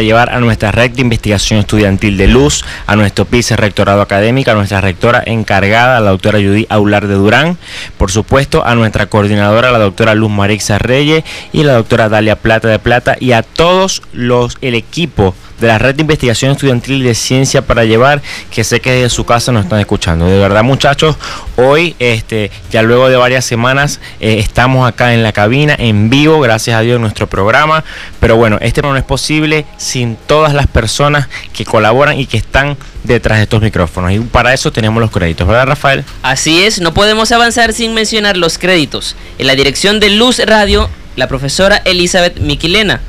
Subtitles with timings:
[0.00, 4.80] llevar a nuestra red de investigación estudiantil de Luz, a nuestro vicerrectorado académico, a nuestra
[4.80, 7.58] rectora encargada, la doctora Judy Aular de Durán,
[7.98, 12.68] por supuesto a nuestra coordinadora, la doctora Luz Marixa Reyes y la doctora Dalia Plata
[12.68, 17.14] de Plata y a todos los el equipo de la red de investigación estudiantil de
[17.14, 20.26] ciencia para llevar, que sé que desde su casa nos están escuchando.
[20.26, 21.16] De verdad, muchachos,
[21.56, 26.40] hoy, este, ya luego de varias semanas, eh, estamos acá en la cabina, en vivo,
[26.40, 27.84] gracias a Dios, en nuestro programa.
[28.18, 32.76] Pero bueno, este no es posible sin todas las personas que colaboran y que están
[33.04, 34.12] detrás de estos micrófonos.
[34.12, 36.04] Y para eso tenemos los créditos, ¿verdad, Rafael?
[36.22, 39.16] Así es, no podemos avanzar sin mencionar los créditos.
[39.38, 43.00] En la dirección de Luz Radio, la profesora Elizabeth Miquilena.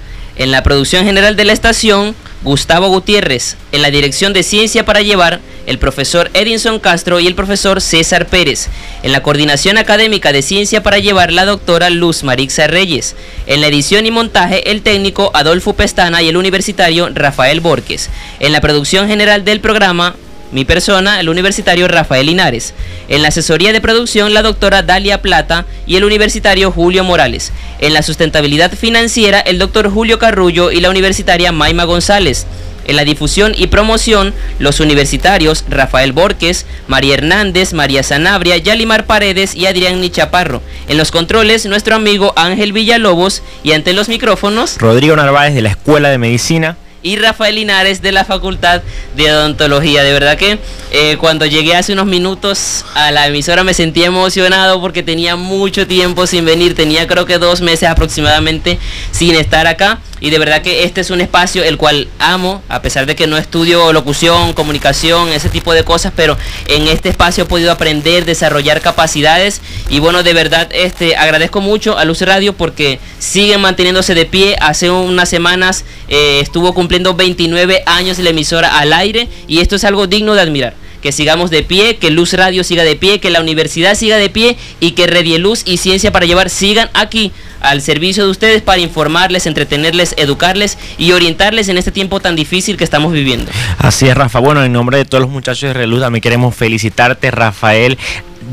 [0.41, 3.57] En la producción general de la estación, Gustavo Gutiérrez.
[3.71, 8.25] En la dirección de Ciencia para Llevar, el profesor Edinson Castro y el profesor César
[8.25, 8.67] Pérez.
[9.03, 13.15] En la coordinación académica de Ciencia para Llevar, la doctora Luz Marixa Reyes.
[13.45, 18.09] En la edición y montaje, el técnico Adolfo Pestana y el universitario Rafael Borges.
[18.39, 20.15] En la producción general del programa,
[20.51, 22.73] mi persona, el universitario Rafael Linares.
[23.07, 27.51] En la asesoría de producción, la doctora Dalia Plata y el universitario Julio Morales.
[27.79, 32.45] En la sustentabilidad financiera, el doctor Julio Carrullo y la universitaria Maima González.
[32.85, 39.55] En la difusión y promoción, los universitarios Rafael Borges, María Hernández, María Sanabria, Yalimar Paredes
[39.55, 40.61] y Adrián Nichaparro.
[40.87, 45.69] En los controles, nuestro amigo Ángel Villalobos y ante los micrófonos, Rodrigo Narváez de la
[45.69, 48.81] Escuela de Medicina y Rafael Linares de la Facultad
[49.15, 50.03] de Odontología.
[50.03, 50.59] De verdad que
[50.91, 55.87] eh, cuando llegué hace unos minutos a la emisora me sentí emocionado porque tenía mucho
[55.87, 58.77] tiempo sin venir, tenía creo que dos meses aproximadamente
[59.11, 62.81] sin estar acá y de verdad que este es un espacio el cual amo, a
[62.81, 67.43] pesar de que no estudio locución, comunicación, ese tipo de cosas, pero en este espacio
[67.43, 72.53] he podido aprender, desarrollar capacidades y bueno, de verdad este agradezco mucho a Luz Radio
[72.53, 74.55] porque siguen manteniéndose de pie.
[74.61, 79.83] Hace unas semanas eh, estuvo cumpliendo 29 años la emisora al aire y esto es
[79.83, 83.29] algo digno de admirar que sigamos de pie, que Luz Radio siga de pie, que
[83.29, 85.07] la universidad siga de pie y que
[85.39, 90.77] Luz y Ciencia para Llevar sigan aquí al servicio de ustedes para informarles, entretenerles, educarles
[90.97, 93.51] y orientarles en este tiempo tan difícil que estamos viviendo.
[93.77, 94.39] Así es, Rafa.
[94.39, 97.97] Bueno, en nombre de todos los muchachos de Reluz, también queremos felicitarte, Rafael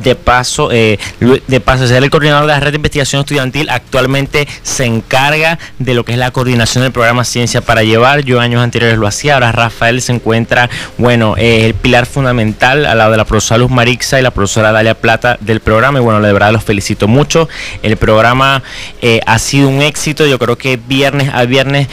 [0.02, 0.98] de paso, eh,
[1.46, 5.94] de paso, ser el coordinador de la red de investigación estudiantil, actualmente se encarga de
[5.94, 8.20] lo que es la coordinación del programa Ciencia para Llevar.
[8.22, 12.98] Yo años anteriores lo hacía, ahora Rafael se encuentra, bueno, es el pilar fundamental al
[12.98, 15.98] lado de la profesora Luz Marixa y la profesora Dalia Plata del programa.
[15.98, 17.48] Y bueno, de verdad los felicito mucho.
[17.82, 18.62] El programa
[19.02, 20.26] eh, ha sido un éxito.
[20.26, 21.88] Yo creo que viernes a viernes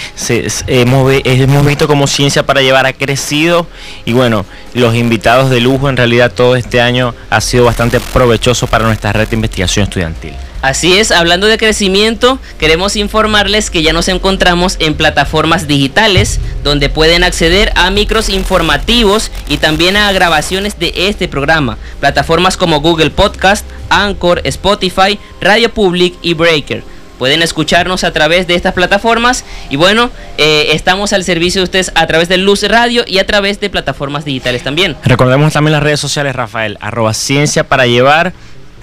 [0.68, 3.68] hemos, hemos visto cómo Ciencia para Llevar ha crecido.
[4.06, 8.68] Y bueno, los invitados de lujo en realidad todo este año ha sido bastante provechoso
[8.68, 10.34] para nuestra red de investigación estudiantil.
[10.62, 16.90] Así es, hablando de crecimiento, queremos informarles que ya nos encontramos en plataformas digitales donde
[16.90, 21.78] pueden acceder a micros informativos y también a grabaciones de este programa.
[22.00, 26.95] Plataformas como Google Podcast, Anchor, Spotify, Radio Public y Breaker.
[27.18, 31.92] Pueden escucharnos a través de estas plataformas y bueno, eh, estamos al servicio de ustedes
[31.96, 34.96] a través de Luz Radio y a través de plataformas digitales también.
[35.04, 38.34] Recordemos también las redes sociales, Rafael, arroba ciencia para llevar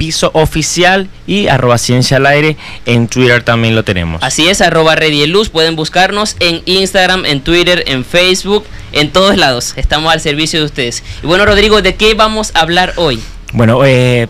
[0.03, 2.57] piso oficial y arroba ciencia al aire
[2.87, 4.23] en Twitter también lo tenemos.
[4.23, 4.97] Así es, arroba
[5.29, 9.75] Luz, pueden buscarnos en Instagram, en Twitter, en Facebook, en todos lados.
[9.77, 11.05] Estamos al servicio de ustedes.
[11.23, 13.21] Y bueno, Rodrigo, ¿de qué vamos a hablar hoy?
[13.53, 14.29] Bueno, eh,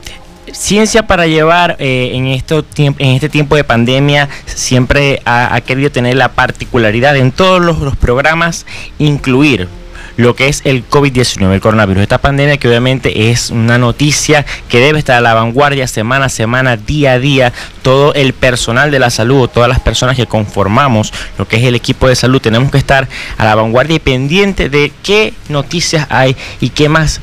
[0.50, 6.16] Ciencia para llevar eh, en, esto, en este tiempo de pandemia siempre ha, querido tener
[6.16, 8.66] la particularidad en todos los, programas
[8.98, 9.69] incluir
[10.16, 12.03] lo que es el COVID-19, el coronavirus.
[12.03, 16.28] Esta pandemia que obviamente es una noticia que debe estar a la vanguardia semana a
[16.28, 17.53] semana, día a día.
[17.82, 21.76] Todo el personal de la salud, todas las personas que conformamos lo que es el
[21.76, 26.36] equipo de salud, tenemos que estar a la vanguardia y pendiente de qué noticias hay
[26.60, 27.20] y qué más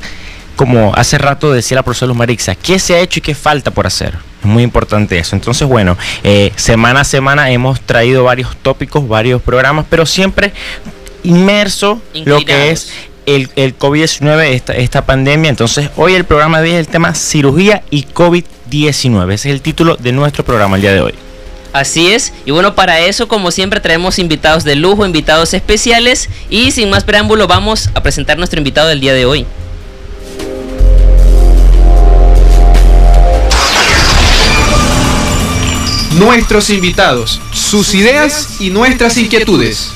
[0.56, 3.70] como hace rato decía la profesora Luz Marixa, ¿qué se ha hecho y qué falta
[3.70, 4.18] por hacer?
[4.40, 5.36] Es muy importante eso.
[5.36, 10.52] Entonces, bueno, eh, semana a semana hemos traído varios tópicos, varios programas, pero siempre
[11.22, 12.90] inmerso lo que es
[13.26, 15.50] el, el COVID-19, esta, esta pandemia.
[15.50, 19.32] Entonces, hoy el programa de hoy es el tema cirugía y COVID-19.
[19.32, 21.14] Ese es el título de nuestro programa el día de hoy.
[21.72, 26.72] Así es, y bueno, para eso como siempre traemos invitados de lujo, invitados especiales y
[26.72, 29.46] sin más preámbulo vamos a presentar nuestro invitado del día de hoy.
[36.20, 39.90] Nuestros invitados, sus ideas y nuestras inquietudes.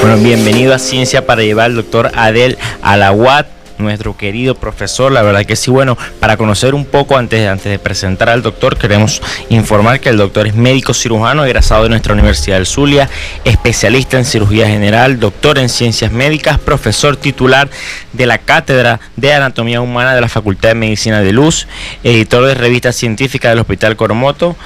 [0.00, 3.46] Bueno, bienvenido a Ciencia para llevar el doctor Adel Alawat
[3.82, 5.12] nuestro querido profesor.
[5.12, 8.76] La verdad que sí, bueno, para conocer un poco antes, antes de presentar al doctor,
[8.76, 13.08] queremos informar que el doctor es médico cirujano, egresado de nuestra Universidad del Zulia,
[13.44, 17.68] especialista en cirugía general, doctor en ciencias médicas, profesor titular
[18.12, 21.66] de la Cátedra de Anatomía Humana de la Facultad de Medicina de Luz,
[22.04, 24.56] editor de revistas científicas del Hospital Coromoto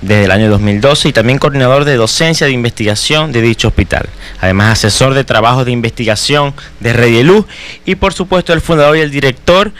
[0.00, 4.08] desde el año 2012 y también coordinador de docencia de investigación de dicho hospital.
[4.40, 7.46] Además, asesor de trabajos de investigación de Red Luz
[7.84, 9.72] y por supuesto el fundador y el director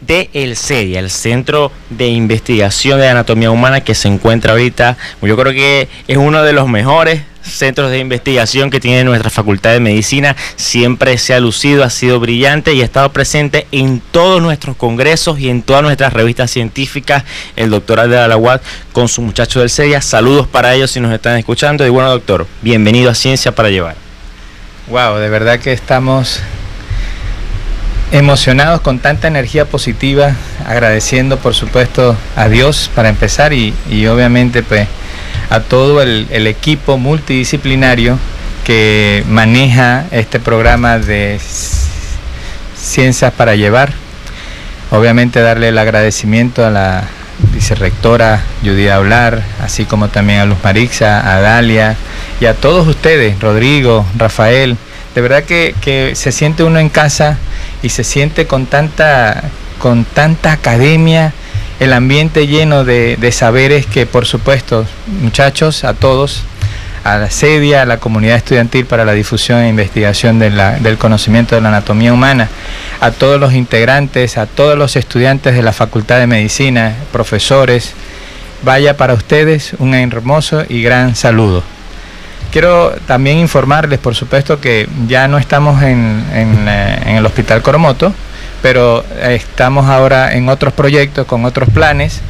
[0.00, 5.36] de el CEDIA, el Centro de Investigación de Anatomía Humana que se encuentra ahorita, yo
[5.36, 9.80] creo que es uno de los mejores centros de investigación que tiene nuestra Facultad de
[9.80, 10.36] Medicina.
[10.56, 15.38] Siempre se ha lucido, ha sido brillante y ha estado presente en todos nuestros congresos
[15.38, 17.24] y en todas nuestras revistas científicas.
[17.56, 18.60] El doctor Alde Alaguad
[18.92, 20.00] con su muchacho del CEDIA.
[20.00, 21.86] Saludos para ellos si nos están escuchando.
[21.86, 23.96] Y bueno, doctor, bienvenido a Ciencia para Llevar.
[24.88, 26.40] Wow, de verdad que estamos
[28.12, 30.36] emocionados con tanta energía positiva,
[30.66, 33.74] agradeciendo por supuesto a Dios para empezar y,
[34.06, 34.86] obviamente pues
[35.48, 38.18] a todo el, equipo multidisciplinario
[38.64, 41.40] que maneja este programa de
[42.76, 43.92] Ciencias para Llevar.
[44.90, 47.04] Obviamente darle el agradecimiento a la
[47.52, 51.96] vicerrectora Judy Hablar, así como también a Luz Marixa, a Dalia
[52.40, 54.76] y a todos ustedes, Rodrigo, Rafael.
[55.14, 57.38] De verdad que, se siente uno en casa
[57.82, 59.44] y se siente con tanta,
[59.78, 61.32] con tanta academia,
[61.80, 64.86] el ambiente lleno de, saberes que por supuesto,
[65.20, 66.44] muchachos, a todos,
[67.04, 71.60] a la SEDIA, a la comunidad estudiantil para la difusión e investigación del conocimiento de
[71.60, 72.48] la anatomía humana,
[73.00, 77.94] a todos los integrantes, a todos los estudiantes de la Facultad de Medicina, profesores,
[78.62, 81.64] vaya para ustedes un hermoso y gran saludo.
[82.52, 88.12] Quiero también informarles, por supuesto, que ya no estamos en, eh, el Hospital Coromoto,
[88.60, 92.20] pero estamos ahora en otros proyectos, con otros planes,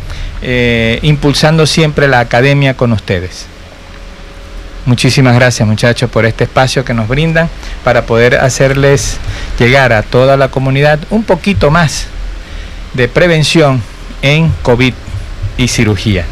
[0.40, 3.46] eh, impulsando siempre la academia con ustedes.
[4.86, 7.48] Muchísimas gracias muchachos por este espacio que nos brindan
[7.82, 9.18] para poder hacerles
[9.58, 12.06] llegar a toda la comunidad un poquito más
[12.94, 13.82] de prevención
[14.22, 14.94] en COVID
[15.56, 16.26] y cirugía.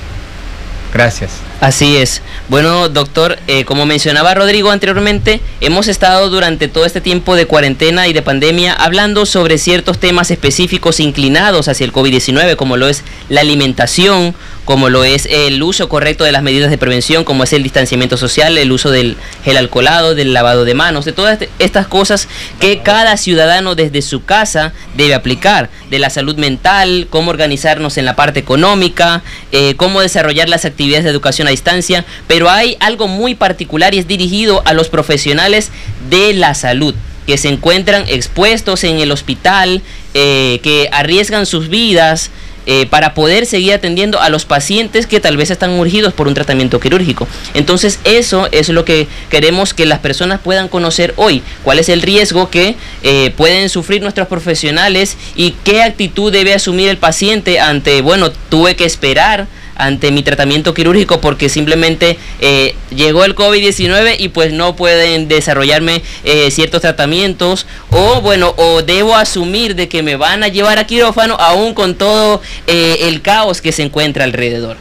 [0.92, 1.49] Gracias.
[1.60, 2.22] Así es.
[2.48, 8.08] Bueno, doctor, eh, como mencionaba Rodrigo anteriormente, hemos estado durante todo este tiempo de cuarentena
[8.08, 13.02] y de pandemia hablando sobre ciertos temas específicos inclinados hacia el COVID-19, como lo es
[13.28, 14.34] la alimentación,
[14.64, 18.16] como lo es el uso correcto de las medidas de prevención, como es el distanciamiento
[18.16, 22.28] social, el uso del gel alcoholado, del lavado de manos, de todas estas cosas
[22.58, 28.04] que cada ciudadano desde su casa debe aplicar, de la salud mental, cómo organizarnos en
[28.04, 29.22] la parte económica,
[29.52, 33.98] eh, cómo desarrollar las actividades de educación a distancia, pero hay algo muy particular y
[33.98, 35.70] es dirigido a los profesionales
[36.08, 36.94] de la salud
[37.26, 39.82] que se encuentran expuestos en el hospital,
[40.14, 42.30] eh, que arriesgan sus vidas,
[42.66, 46.34] eh, para poder seguir atendiendo a los pacientes que tal vez están urgidos por un
[46.34, 47.26] tratamiento quirúrgico.
[47.54, 52.02] Entonces eso es lo que queremos que las personas puedan conocer hoy, cuál es el
[52.02, 58.02] riesgo que eh, pueden sufrir nuestros profesionales y qué actitud debe asumir el paciente ante,
[58.02, 59.46] bueno, tuve que esperar
[59.80, 66.02] ante mi tratamiento quirúrgico porque simplemente eh, llegó el COVID-19 y pues no pueden desarrollarme
[66.24, 70.84] eh, ciertos tratamientos o bueno, o debo asumir de que me van a llevar a
[70.84, 74.76] quirófano aún con todo eh, el caos que se encuentra alrededor.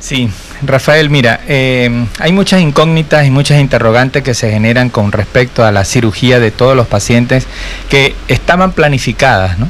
[0.00, 0.30] Sí,
[0.62, 5.84] Rafael, mira, hay muchas incógnitas y muchas interrogantes que se generan con respecto a la
[5.84, 7.48] cirugía de todos los pacientes
[7.90, 9.68] que estaban planificadas, ¿no?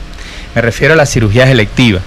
[0.54, 2.02] Me refiero a las cirugías electivas.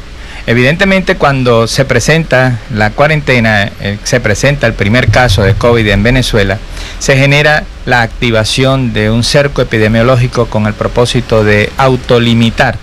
[0.48, 6.04] Evidentemente cuando se presenta la cuarentena, eh, se presenta el primer caso de COVID en
[6.04, 6.58] Venezuela,
[7.00, 12.78] se genera la activación de un cerco epidemiológico con el propósito de autolimitar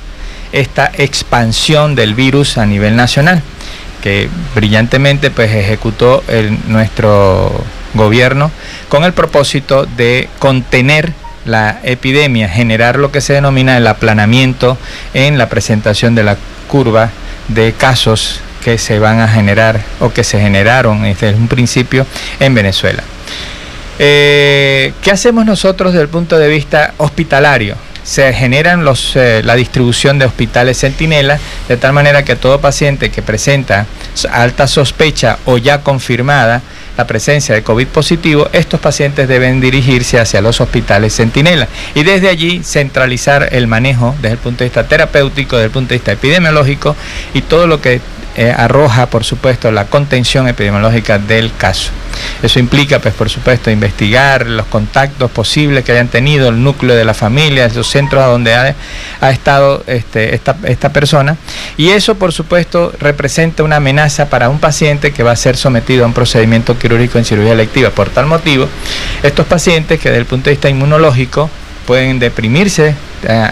[0.53, 3.43] esta expansión del virus a nivel nacional,
[4.03, 6.23] que brillantemente pues ejecutó
[6.69, 8.51] nuestro gobierno
[8.89, 11.13] con el propósito de contener
[11.49, 14.79] la epidemia, generar lo que se denomina el aplanamiento
[15.15, 16.37] en la presentación de la
[16.69, 17.11] curva
[17.49, 22.07] de casos que se van a generar o que se generaron desde un principio
[22.39, 23.03] en Venezuela.
[23.99, 27.77] Eh, ¿Qué hacemos nosotros desde el punto de vista hospitalario?
[28.09, 31.39] Se generan los, eh, la distribución de hospitales centinela
[31.69, 33.85] de tal manera que todo paciente que presenta
[34.33, 36.63] alta sospecha o ya confirmada
[36.97, 42.31] la presencia de COVID positivo, estos pacientes deben dirigirse hacia los hospitales Centinela y desde
[42.31, 46.13] allí centralizar el manejo desde el punto de vista terapéutico, desde el punto de vista
[46.13, 46.97] epidemiológico
[47.35, 48.01] y todo lo que
[48.37, 51.91] eh, arroja, por supuesto, la contención epidemiológica del caso.
[52.43, 57.05] Eso implica, pues por supuesto, investigar los contactos posibles que hayan tenido, el núcleo de
[57.05, 61.37] la familia, esos centros a donde ha, estado este, esta, esta persona.
[61.77, 66.05] Y eso, por supuesto, representa una amenaza para un paciente que va a ser sometido
[66.05, 67.91] a un procedimiento quirúrgico en cirugía electiva.
[67.91, 68.69] Por tal motivo,
[69.23, 71.51] estos pacientes que desde el punto de vista inmunológico
[71.89, 72.95] pueden deprimirse
[73.27, 73.49] eh,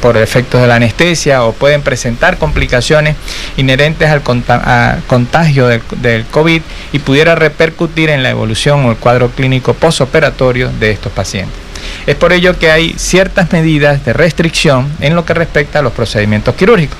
[0.00, 3.16] por efectos de la anestesia o pueden presentar complicaciones
[3.56, 9.74] inherentes al contagio del, COVID y pudiera repercutir en la evolución o el cuadro clínico
[9.74, 11.56] posoperatorio de estos pacientes.
[12.06, 15.92] Es por ello que hay ciertas medidas de restricción en lo que respecta a los
[15.92, 16.98] procedimientos quirúrgicos.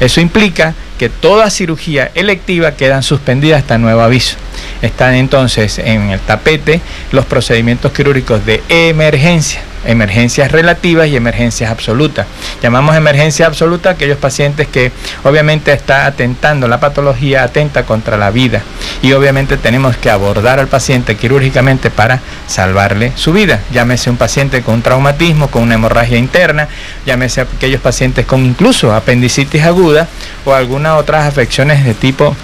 [0.00, 4.36] Eso implica que toda cirugía electiva quedan suspendidas hasta nuevo aviso.
[4.80, 6.80] Están entonces en el tapete
[7.12, 12.26] los procedimientos quirúrgicos de emergencia emergencias relativas y emergencias absolutas.
[12.62, 14.92] Llamamos emergencia absoluta a aquellos pacientes que
[15.24, 18.62] obviamente está atentando, la patología atenta contra la vida
[19.02, 23.60] y obviamente tenemos que abordar al paciente quirúrgicamente para salvarle su vida.
[23.72, 26.68] Llámese un paciente con un traumatismo, con una hemorragia interna,
[27.04, 30.08] llámese aquellos pacientes con incluso apendicitis aguda
[30.44, 32.36] o algunas otras afecciones de tipo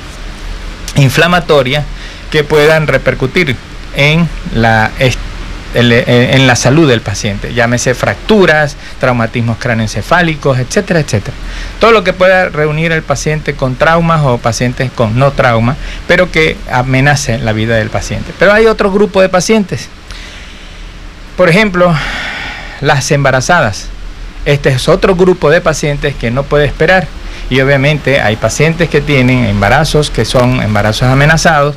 [0.97, 1.85] inflamatoria
[2.31, 3.57] que puedan repercutir
[3.95, 4.91] en la
[5.75, 11.37] eh, en la salud del paciente, llámese fracturas, traumatismos cráneoencefálicos, etcétera, etcétera.
[11.81, 15.77] Todo lo que pueda reunir al paciente con traumas o pacientes con no trauma,
[16.07, 18.33] pero que amenace la vida del paciente.
[18.39, 19.89] Pero hay otro grupo de pacientes.
[21.37, 21.95] Por ejemplo,
[22.83, 23.87] las embarazadas.
[24.45, 27.07] Este es otro grupo de pacientes que no puede esperar.
[27.49, 31.77] Y obviamente hay pacientes que tienen embarazos que son embarazos amenazados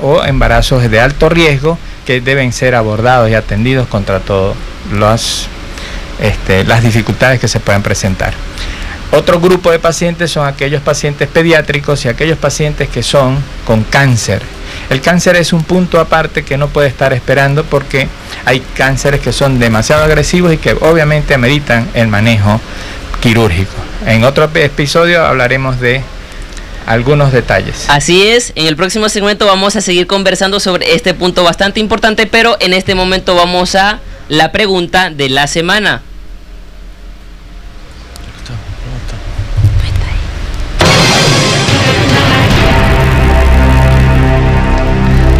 [0.00, 1.78] o, eh, embarazos de alto riesgo
[2.20, 5.48] deben ser abordados y atendidos contra todas
[6.20, 8.34] este, las dificultades que se puedan presentar.
[9.10, 14.40] Otro grupo de pacientes son aquellos pacientes pediátricos y aquellos pacientes que son con cáncer.
[14.88, 18.08] El cáncer es un punto aparte que no puede estar esperando porque
[18.46, 22.58] hay cánceres que son demasiado agresivos y que obviamente ameritan el manejo
[23.20, 23.74] quirúrgico.
[24.06, 26.02] En otro episodio hablaremos de
[26.86, 27.84] algunos detalles.
[27.88, 32.26] Así es, en el próximo segmento vamos a seguir conversando sobre este punto bastante importante,
[32.26, 36.02] pero en este momento vamos a la pregunta de la semana.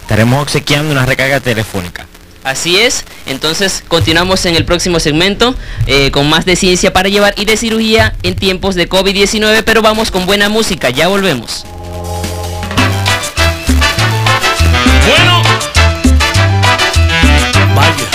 [0.00, 2.06] Estaremos obsequiando una recarga telefónica.
[2.46, 5.56] Así es, entonces continuamos en el próximo segmento
[5.88, 9.82] eh, con más de ciencia para llevar y de cirugía en tiempos de COVID-19, pero
[9.82, 11.64] vamos con buena música, ya volvemos.
[15.08, 15.42] Bueno,
[17.74, 18.06] vaya.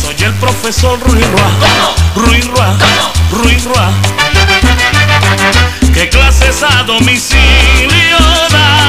[0.00, 1.26] Soy el profesor Ruiz
[2.14, 2.78] Ruiz Rua,
[3.32, 3.64] Ruiz
[5.98, 8.18] ¿Qué clases a domicilio
[8.52, 8.86] da?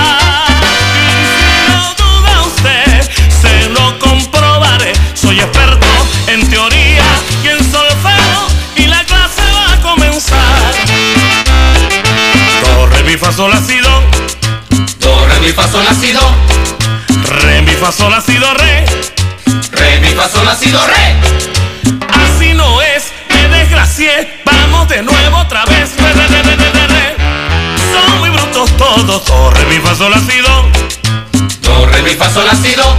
[5.16, 5.88] Soy experto
[6.28, 7.04] en teoría
[7.44, 10.72] y en solfeo y la clase va a comenzar.
[12.62, 14.04] Do, re, mi, fa, sol, la, si, do.
[14.70, 16.14] Re, mi, fa, sol, la, si.
[17.42, 18.86] Re, mi, fa, sol, la, si, re.
[19.72, 21.16] Re, mi, fa, sol, la, si, re.
[22.12, 24.42] Así no es, me desgracié.
[24.46, 25.99] Vamos de nuevo otra vez.
[28.80, 29.26] Todos.
[29.26, 30.66] Do, re, mi, fa, sol, la, si, do.
[31.62, 32.96] Do, re, mi, fa, sol, la, si, do.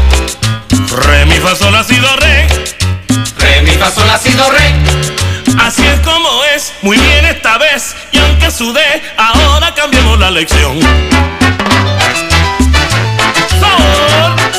[1.07, 2.47] Re, mi, fa, sol, la, si, do, re.
[3.39, 4.75] Re, mi, fa, sol, la, si, do, re.
[5.59, 7.97] Así es como es, muy bien esta vez.
[8.13, 10.79] Y aunque sudé, ahora cambiemos la lección.
[13.61, 14.50] Sol.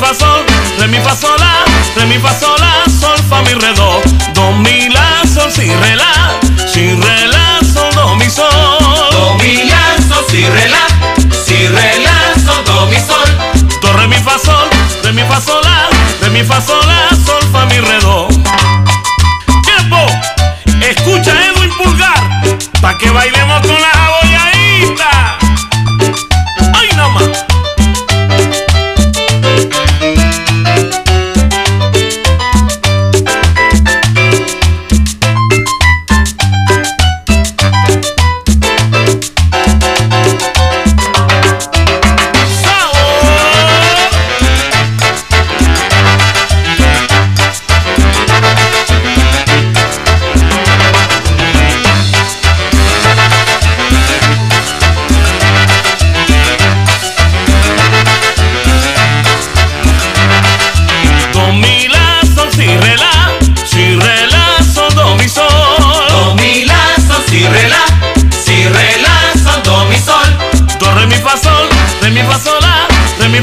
[0.00, 0.44] Fa sol,
[0.78, 1.64] re mi fa sol la,
[1.94, 4.00] re mi fa sol la, sol fa mi re do,
[4.32, 8.48] do mi la sol si re la, si re la sol do mi sol,
[9.12, 10.84] do mi la sol si re la,
[11.44, 13.28] si re la sol do mi sol,
[13.82, 14.68] do re mi fa sol,
[15.04, 15.88] re mi fa sol la,
[16.22, 18.28] re mi fa sol la, sol fa mi re do.
[19.64, 20.00] Tiempo,
[20.80, 22.20] escucha Edwin Pulgar,
[22.80, 23.99] pa que bailemos con la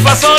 [0.03, 0.36] passou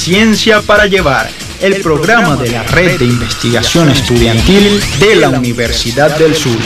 [0.00, 1.28] Ciencia para Llevar,
[1.60, 6.56] el programa de la Red de Investigación Estudiantil de la Universidad del Sur.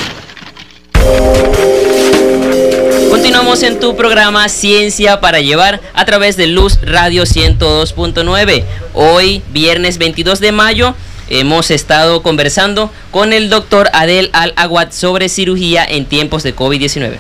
[3.11, 8.63] Continuamos en tu programa Ciencia para Llevar a través de Luz Radio 102.9.
[8.93, 10.95] Hoy, viernes 22 de mayo,
[11.29, 17.19] hemos estado conversando con el doctor Adel Al-Aguad sobre cirugía en tiempos de COVID-19.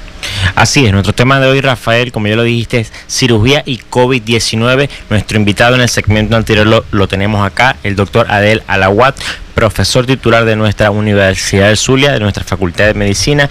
[0.55, 4.89] Así es, nuestro tema de hoy, Rafael, como ya lo dijiste, es cirugía y COVID-19.
[5.11, 9.17] Nuestro invitado en el segmento anterior lo, tenemos acá, el doctor Adel Alaguat,
[9.55, 13.49] profesor titular de nuestra Universidad de Zulia, de nuestra Facultad de Medicina,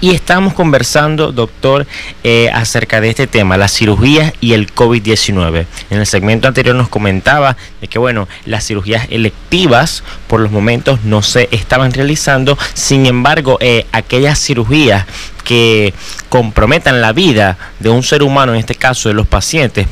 [0.00, 1.86] y estamos conversando, doctor,
[2.22, 5.66] eh, acerca de este tema, las cirugías y el COVID-19.
[5.90, 11.02] En el segmento anterior nos comentaba de que, bueno, las cirugías electivas por los momentos
[11.04, 15.06] no se estaban realizando, sin embargo, eh, aquellas cirugías
[15.44, 15.94] que
[16.28, 19.86] comprometan la vida de un ser humano, en este caso de los pacientes,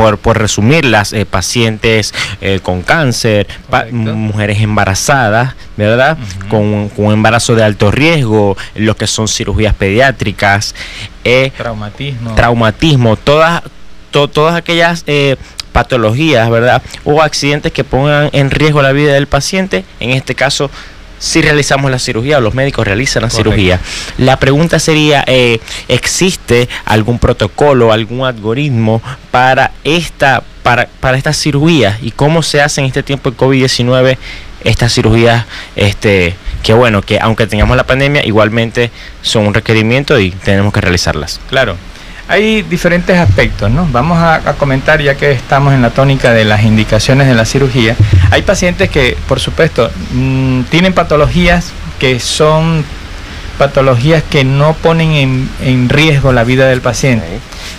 [0.00, 3.46] por, por resumirlas, eh, pacientes eh, con cáncer,
[3.92, 6.16] mujeres embarazadas, ¿verdad?
[6.48, 10.74] con, con, un embarazo de alto riesgo, lo que son cirugías pediátricas,
[11.22, 13.62] eh, traumatismo, traumatismo todas,
[14.10, 15.04] todas aquellas
[15.72, 16.80] patologías, ¿verdad?
[17.04, 20.70] O accidentes que pongan en riesgo la vida del paciente, en este caso
[21.20, 23.78] si realizamos la cirugía o los médicos realizan la cirugía.
[24.18, 31.98] La pregunta sería, eh, ¿existe algún protocolo, algún algoritmo para esta, para, para estas cirugías
[32.02, 34.16] y cómo se hace en este tiempo de COVID-19
[34.64, 35.44] estas cirugías,
[35.76, 38.90] este, que bueno, que aunque tengamos la pandemia, igualmente
[39.22, 41.40] son un requerimiento y tenemos que realizarlas?
[41.48, 41.76] Claro.
[42.30, 43.88] Hay diferentes aspectos, ¿no?
[43.90, 47.96] Vamos a, comentar, ya que estamos en la tónica de las indicaciones de la cirugía.
[48.30, 52.84] Hay pacientes que, por supuesto, mm, tienen patologías que son
[53.60, 57.26] patologías que no ponen en, riesgo la vida del paciente,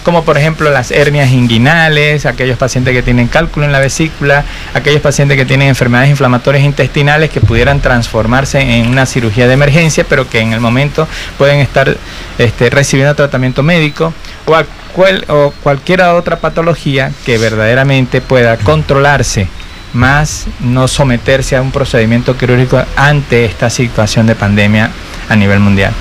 [0.04, 5.02] como por ejemplo las hernias inguinales, aquellos pacientes que tienen cálculo en la vesícula, aquellos
[5.02, 10.30] pacientes que tienen enfermedades inflamatorias intestinales que pudieran transformarse en una cirugía de emergencia, pero
[10.30, 11.08] que en el momento
[11.40, 11.98] pueden estar
[12.38, 14.14] este, recibiendo tratamiento médico,
[14.46, 19.48] o, o cualquier otra patología que verdaderamente pueda controlarse
[19.94, 24.92] más no someterse a un procedimiento quirúrgico ante esta situación de pandemia
[25.30, 25.94] a nivel mundial.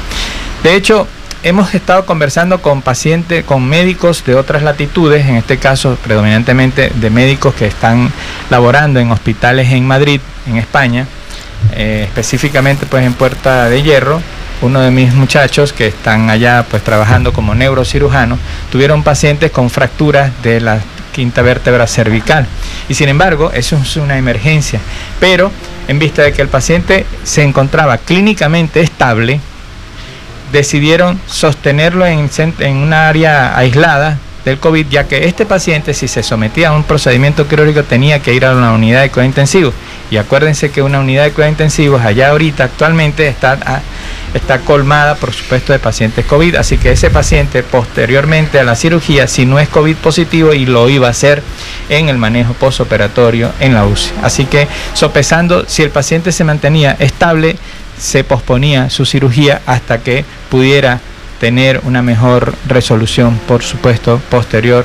[0.63, 1.07] De hecho,
[1.43, 7.11] hemos estado conversando con pacientes, con médicos de otras latitudes, en este caso predominantemente de
[7.11, 8.13] médicos que están
[8.51, 11.07] laborando en hospitales en Madrid, en España,
[11.73, 14.21] eh, específicamente pues en Puerta de Hierro.
[14.63, 18.39] Uno de mis muchachos que están allá pues trabajando como neurocirujano
[18.71, 20.81] tuvieron pacientes con fracturas de la
[21.13, 22.47] quinta vértebra cervical.
[22.89, 24.81] Y sin embargo, eso es una emergencia.
[25.19, 25.51] Pero
[25.89, 29.41] en vista de que el paciente se encontraba clínicamente estable,
[30.53, 36.23] decidieron sostenerlo en, en un área aislada del COVID, ya que este paciente, si se
[36.23, 39.73] sometía a un procedimiento quirúrgico, tenía que ir a una unidad de cuidado intensivo.
[40.11, 43.81] Y acuérdense que una unidad de cuidado intensivos allá ahorita actualmente está, ah,
[44.35, 46.57] está colmada, por supuesto, de pacientes COVID.
[46.57, 50.89] Así que ese paciente, posteriormente a la cirugía, si no es COVID positivo, y lo
[50.89, 51.43] iba a hacer
[51.89, 54.13] en el manejo postoperatorio en la UCI.
[54.23, 57.57] Así que, sopesando, si el paciente se mantenía estable,
[57.99, 61.01] se posponía su cirugía hasta que pudiera
[61.39, 64.85] tener una mejor resolución, por supuesto, posterior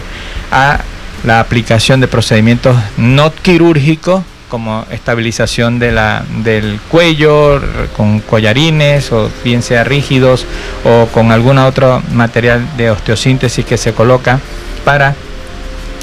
[0.51, 0.79] a
[1.23, 7.62] la aplicación de procedimientos no quirúrgicos como estabilización de la, del cuello
[7.95, 10.45] con collarines o bien sea rígidos
[10.84, 14.39] o con algún otro material de osteosíntesis que se coloca
[14.84, 15.15] para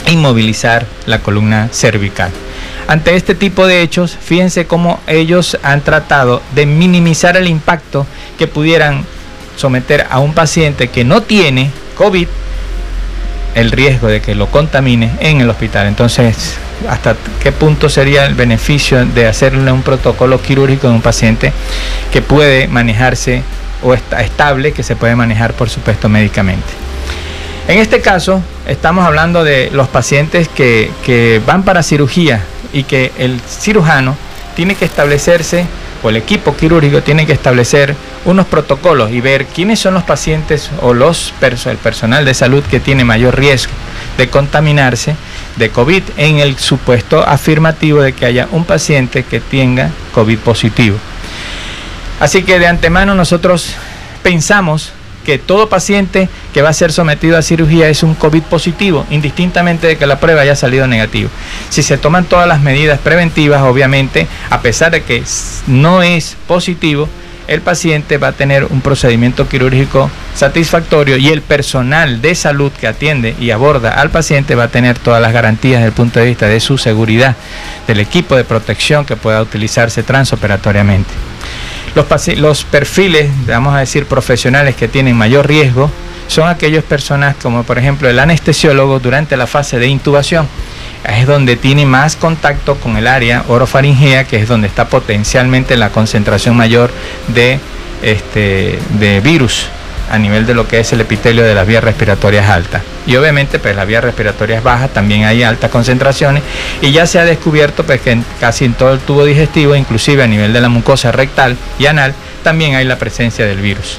[0.09, 2.31] inmovilizar la columna cervical.
[2.89, 8.07] Ante este tipo de hechos, fíjense cómo ellos han tratado de minimizar el impacto
[8.39, 9.05] que pudieran
[9.57, 12.27] someter a un paciente que no tiene COVID
[13.55, 15.87] el riesgo de que lo contamine en el hospital.
[15.87, 16.57] Entonces,
[16.89, 21.53] ¿hasta qué punto sería el beneficio de hacerle un protocolo quirúrgico en un paciente
[22.13, 23.43] que puede manejarse
[23.83, 26.69] o está estable, que se puede manejar, por supuesto, médicamente?
[27.69, 32.41] En este caso, estamos hablando de los pacientes que, que van para cirugía
[32.73, 34.17] y que el cirujano
[34.57, 35.67] tiene que establecerse
[36.03, 40.71] o el equipo quirúrgico tiene que establecer unos protocolos y ver quiénes son los pacientes
[40.81, 43.73] o los el personal de salud que tiene mayor riesgo
[44.19, 45.15] de contaminarse
[45.57, 50.97] de COVID en el supuesto afirmativo de que haya un paciente que tenga COVID positivo.
[52.21, 53.75] Así que de antemano nosotros
[54.23, 54.93] pensamos
[55.25, 59.87] que todo paciente que va a ser sometido a cirugía es un COVID positivo, indistintamente
[59.87, 61.31] de que la prueba haya salido negativa.
[61.69, 65.23] Si se toman todas las medidas preventivas, obviamente, a pesar de que
[65.67, 67.09] no es positivo,
[67.49, 72.87] el paciente va a tener un procedimiento quirúrgico satisfactorio y el personal de salud que
[72.87, 76.27] atiende y aborda al paciente va a tener todas las garantías desde el punto de
[76.27, 77.37] vista de su seguridad,
[77.87, 81.11] del equipo de protección que pueda utilizarse transoperatoriamente.
[81.95, 85.91] Los, los perfiles, vamos a decir, profesionales que tienen mayor riesgo
[86.29, 90.49] son aquellas personas como por ejemplo el anestesiólogo durante la fase de intubación.
[91.05, 95.91] Es donde tiene más contacto con el área orofaringea, que es donde está potencialmente la
[95.91, 96.91] concentración mayor
[97.29, 97.59] de,
[98.03, 99.67] este, de virus
[100.11, 102.83] a nivel de lo que es el epitelio de las vías respiratorias altas.
[103.07, 106.43] Y obviamente, pues las vías respiratorias bajas también hay altas concentraciones
[106.83, 110.27] y ya se ha descubierto pues, que casi en todo el tubo digestivo, inclusive a
[110.27, 113.99] nivel de la mucosa rectal y anal, también hay la presencia del virus.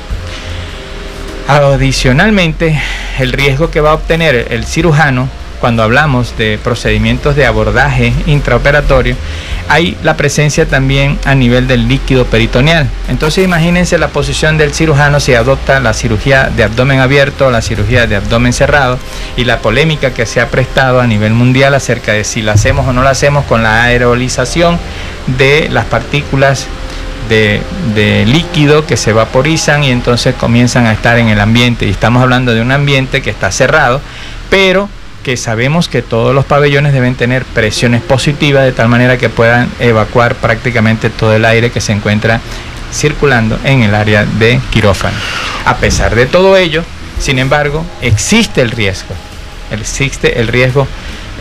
[1.47, 2.79] Adicionalmente,
[3.19, 5.27] el riesgo que va a obtener el cirujano
[5.63, 9.15] cuando hablamos de procedimientos de abordaje intraoperatorio,
[9.69, 12.89] hay la presencia también a nivel del líquido peritoneal.
[13.08, 18.08] Entonces imagínense la posición del cirujano si adopta la cirugía de abdomen abierto la cirugía
[18.08, 18.99] de abdomen cerrado
[19.38, 22.86] y la polémica que se ha prestado a nivel mundial acerca de si la hacemos
[22.86, 24.78] o no la hacemos con la aerolización
[25.38, 26.67] de las partículas
[27.30, 31.86] de, líquido que se vaporizan y entonces comienzan a estar en el ambiente.
[31.86, 34.02] Y estamos hablando de un ambiente que está cerrado,
[34.49, 34.89] pero
[35.23, 39.69] que sabemos que todos los pabellones deben tener presiones positivas de tal manera que puedan
[39.79, 42.41] evacuar prácticamente todo el aire que se encuentra
[42.93, 45.15] circulando en el área de quirófano.
[45.65, 46.83] A pesar de todo ello,
[47.19, 49.15] sin embargo, existe el riesgo.
[49.71, 50.88] Existe el riesgo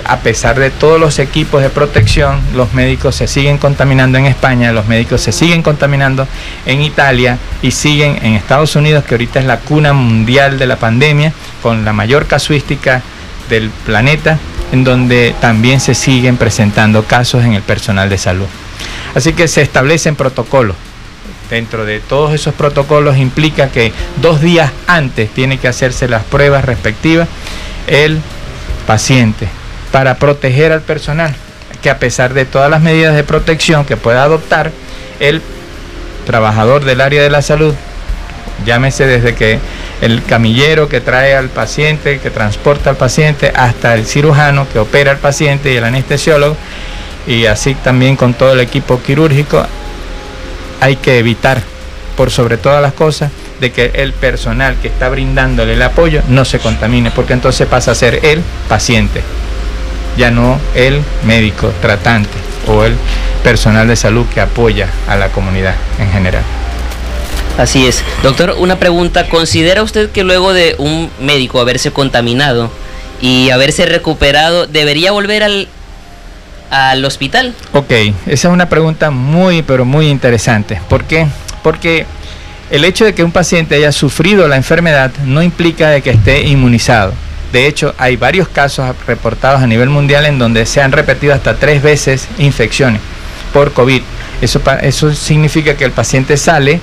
[0.04, 4.72] a pesar de todos los equipos de protección, los médicos se siguen contaminando en España,
[4.72, 6.26] los médicos se siguen contaminando
[6.66, 10.76] en Italia y siguen en Estados Unidos, que ahorita es la cuna mundial de la
[10.76, 13.02] pandemia, con la mayor casuística
[13.48, 14.38] del planeta,
[14.72, 18.46] en donde también se siguen presentando casos en el personal de salud.
[19.14, 20.76] Así que se establecen protocolos.
[21.50, 26.64] Dentro de todos esos protocolos implica que dos días antes tiene que hacerse las pruebas
[26.64, 27.28] respectivas
[27.86, 28.20] el
[28.86, 29.48] paciente
[29.90, 31.34] para proteger al personal,
[31.82, 34.72] que a pesar de todas las medidas de protección que pueda adoptar
[35.20, 35.42] el
[36.24, 37.74] trabajador del área de la salud,
[38.64, 39.58] llámese desde que
[40.02, 45.12] el camillero que trae al paciente, que transporta al paciente, hasta el cirujano que opera
[45.12, 46.56] al paciente y el anestesiólogo,
[47.26, 49.64] y así también con todo el equipo quirúrgico,
[50.82, 51.62] hay que evitar,
[52.18, 56.44] por sobre todas las cosas, de que el personal que está brindándole el apoyo no
[56.44, 59.22] se contamine, porque entonces pasa a ser el paciente
[60.16, 62.30] ya no el médico tratante
[62.66, 62.96] o el
[63.42, 66.42] personal de salud que apoya a la comunidad en general.
[67.58, 68.02] Así es.
[68.22, 69.28] Doctor, una pregunta.
[69.28, 72.70] ¿Considera usted que luego de un médico haberse contaminado
[73.20, 75.68] y haberse recuperado, debería volver al,
[76.70, 77.54] al hospital?
[77.72, 77.90] Ok,
[78.26, 80.80] esa es una pregunta muy, pero muy interesante.
[80.88, 81.26] ¿Por qué?
[81.62, 82.06] Porque
[82.70, 86.42] el hecho de que un paciente haya sufrido la enfermedad no implica de que esté
[86.42, 87.12] inmunizado.
[87.52, 91.56] De hecho, hay varios casos reportados a nivel mundial en donde se han repetido hasta
[91.56, 93.02] tres veces infecciones
[93.52, 94.00] por COVID.
[94.40, 96.80] Eso, eso significa que el paciente sale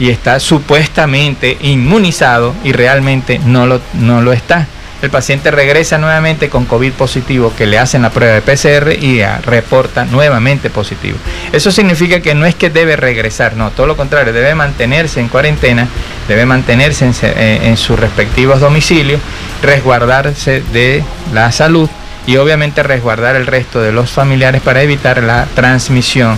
[0.00, 4.66] y está supuestamente inmunizado y realmente no lo, no lo está
[5.02, 9.22] el paciente regresa nuevamente con COVID positivo, que le hacen la prueba de PCR y
[9.44, 11.16] reporta nuevamente positivo.
[11.52, 15.28] Eso significa que no es que debe regresar, no, todo lo contrario, debe mantenerse en
[15.28, 15.88] cuarentena,
[16.28, 19.20] debe mantenerse en, eh, en sus respectivos domicilios,
[19.62, 21.88] resguardarse de la salud
[22.26, 26.36] y obviamente resguardar el resto de los familiares para evitar la transmisión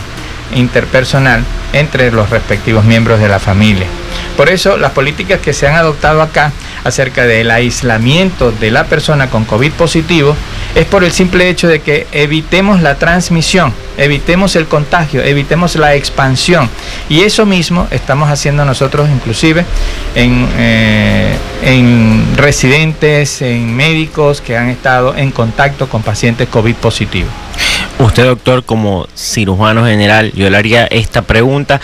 [0.54, 3.86] interpersonal entre los respectivos miembros de la familia.
[4.36, 6.52] Por eso las políticas que se han adoptado acá
[6.84, 10.36] acerca del aislamiento de la persona con COVID positivo
[10.74, 15.94] es por el simple hecho de que evitemos la transmisión, evitemos el contagio, evitemos la
[15.94, 16.68] expansión.
[17.08, 19.64] Y eso mismo estamos haciendo nosotros inclusive
[20.14, 27.32] en, eh, en residentes, en médicos que han estado en contacto con pacientes COVID positivos.
[27.98, 31.80] Usted, doctor, como cirujano general, yo le haría esta pregunta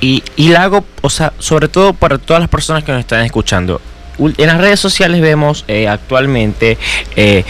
[0.00, 3.24] y, y la hago, o sea, sobre todo para todas las personas que nos están
[3.24, 3.80] escuchando.
[4.18, 6.78] En las redes sociales vemos eh, actualmente
[7.16, 7.44] eh,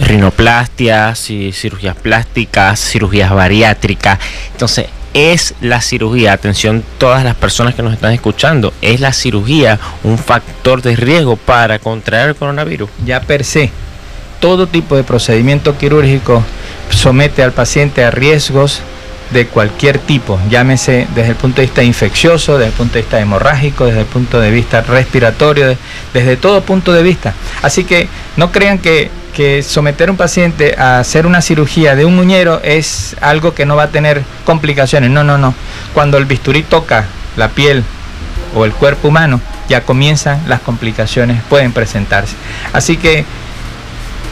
[0.00, 1.18] rinoplastias,
[1.52, 4.18] cirugías plásticas, cirugías bariátricas.
[4.52, 9.78] Entonces, es la cirugía, atención todas las personas que nos están escuchando, es la cirugía
[10.04, 12.88] un factor de riesgo para contraer el coronavirus.
[13.04, 13.70] Ya per se,
[14.40, 16.42] todo tipo de procedimiento quirúrgico
[16.90, 18.82] somete al paciente a riesgos
[19.30, 23.20] de cualquier tipo, llámese desde el punto de vista infeccioso, desde el punto de vista
[23.20, 25.76] hemorrágico, desde el punto de vista respiratorio,
[26.12, 27.32] desde todo punto de vista.
[27.62, 32.04] Así que no crean que, que someter a un paciente a hacer una cirugía de
[32.04, 35.10] un muñero es algo que no va a tener complicaciones.
[35.10, 35.54] No, no, no.
[35.94, 37.84] Cuando el bisturí toca la piel
[38.56, 42.34] o el cuerpo humano, ya comienzan las complicaciones, pueden presentarse.
[42.72, 43.24] Así que,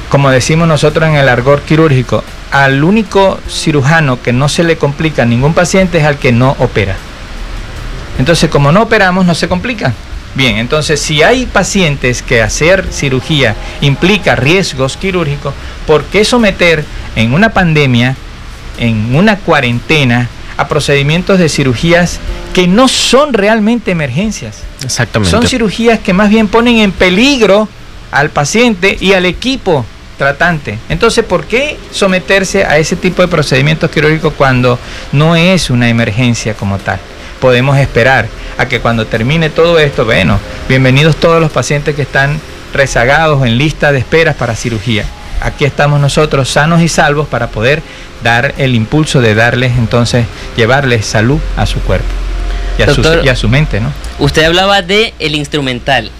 [0.08, 5.22] como decimos nosotros en el argor quirúrgico, al único cirujano que no se le complica
[5.22, 6.96] a ningún paciente es al que no opera.
[8.18, 9.92] Entonces, como no operamos, no se complica.
[10.34, 15.54] Bien, entonces si hay pacientes que hacer cirugía implica riesgos quirúrgicos,
[15.86, 16.84] ¿por qué someter
[17.16, 18.14] en una pandemia,
[18.78, 22.20] en una cuarentena, a procedimientos de cirugías
[22.52, 24.58] que no son realmente emergencias?
[24.84, 25.30] Exactamente.
[25.30, 27.68] Son cirugías que más bien ponen en peligro
[28.12, 29.84] al paciente y al equipo
[30.18, 30.78] tratante.
[30.90, 34.78] Entonces, ¿por qué someterse a ese tipo de procedimientos quirúrgicos cuando
[35.12, 36.98] no es una emergencia como tal?
[37.40, 38.28] Podemos esperar
[38.58, 42.40] a que cuando termine todo esto, bueno, bienvenidos todos los pacientes que están
[42.74, 45.04] rezagados en lista de esperas para cirugía.
[45.40, 47.80] Aquí estamos nosotros sanos y salvos para poder
[48.24, 50.26] dar el impulso de darles entonces,
[50.56, 52.08] llevarles salud a su cuerpo
[52.76, 53.92] y a, Doctor, su, y a su mente, ¿no?
[54.18, 56.10] Usted hablaba de el instrumental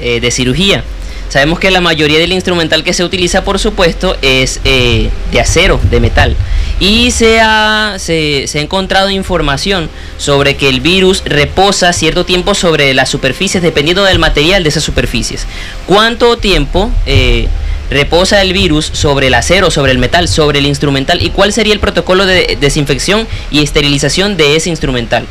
[0.00, 0.82] eh, de cirugía.
[1.30, 5.80] Sabemos que la mayoría del instrumental que se utiliza, por supuesto, es eh, de acero,
[5.90, 6.36] de metal.
[6.80, 9.88] Y se ha, se, se encontrado información
[10.18, 14.82] sobre que el virus reposa cierto tiempo sobre las superficies, dependiendo del material de esas
[14.82, 15.46] superficies.
[15.86, 17.46] ¿Cuánto tiempo eh,
[17.90, 21.22] reposa el virus sobre el acero, sobre el metal, sobre el instrumental?
[21.22, 25.26] ¿Y cuál sería el protocolo de desinfección y esterilización de ese instrumental?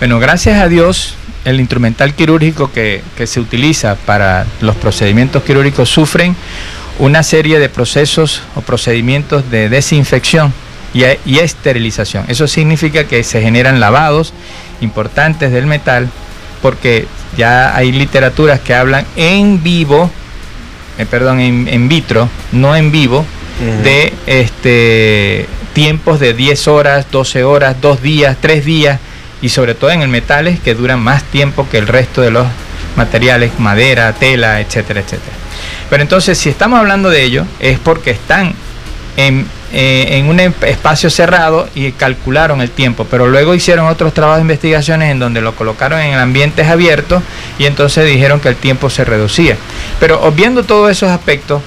[0.00, 5.88] Bueno, gracias a Dios, el instrumental quirúrgico que, que, se utiliza para los procedimientos quirúrgicos
[5.88, 6.34] sufren
[6.98, 10.52] una serie de procesos o procedimientos de desinfección
[10.92, 12.24] y, y, esterilización.
[12.28, 14.32] Eso significa que se generan lavados
[14.80, 16.08] importantes del metal
[16.62, 20.10] porque ya hay literaturas que hablan en vivo,
[20.98, 23.82] eh, perdón, en, en, vitro, no en vivo, uh -huh.
[23.82, 29.00] de este, tiempos de 10 horas, 12 horas, 2 días, 3 días
[29.44, 32.46] y sobre todo en el metales que duran más tiempo que el resto de los
[32.96, 35.36] materiales, madera, tela, etcétera, etcétera.
[35.90, 38.54] Pero entonces, si estamos hablando de ello, es porque están
[39.18, 44.38] en, eh, en, un espacio cerrado y calcularon el tiempo, pero luego hicieron otros trabajos
[44.38, 47.22] de investigaciones en donde lo colocaron en ambientes abiertos
[47.58, 49.58] y entonces dijeron que el tiempo se reducía.
[50.00, 51.60] Pero obviando todos esos aspectos,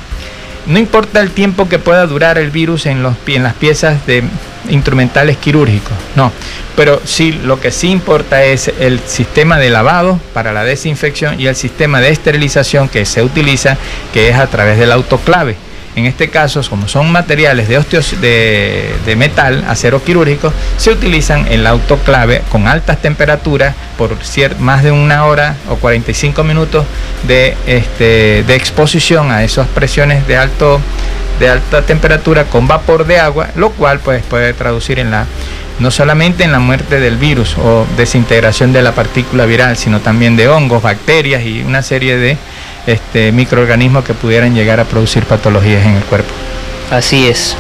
[0.66, 4.24] no importa el tiempo que pueda durar el virus en, los, en las piezas de
[4.70, 6.32] instrumentales quirúrgicos, no.
[6.76, 11.48] Pero sí, lo que sí importa es el sistema de lavado para la desinfección y
[11.48, 13.78] el sistema de esterilización que se utiliza,
[14.14, 15.56] que es a través del autoclave.
[15.98, 21.48] En este caso, como son materiales de, osteos, de, de metal, acero quirúrgico, se utilizan
[21.48, 24.16] el autoclave con altas temperaturas por
[24.60, 26.86] más de una hora o 45 minutos
[27.28, 30.80] de, este, de exposición a esas presiones de, alto,
[31.40, 35.26] de alta temperatura con vapor de agua, lo cual pues, puede traducir en la
[35.80, 40.36] no solamente en la muerte del virus o desintegración de la partícula viral, sino también
[40.36, 42.38] de hongos, bacterias y una serie de
[42.88, 46.32] este, microorganismos que pudieran llegar a producir patologías en el cuerpo.
[46.90, 47.56] Así es.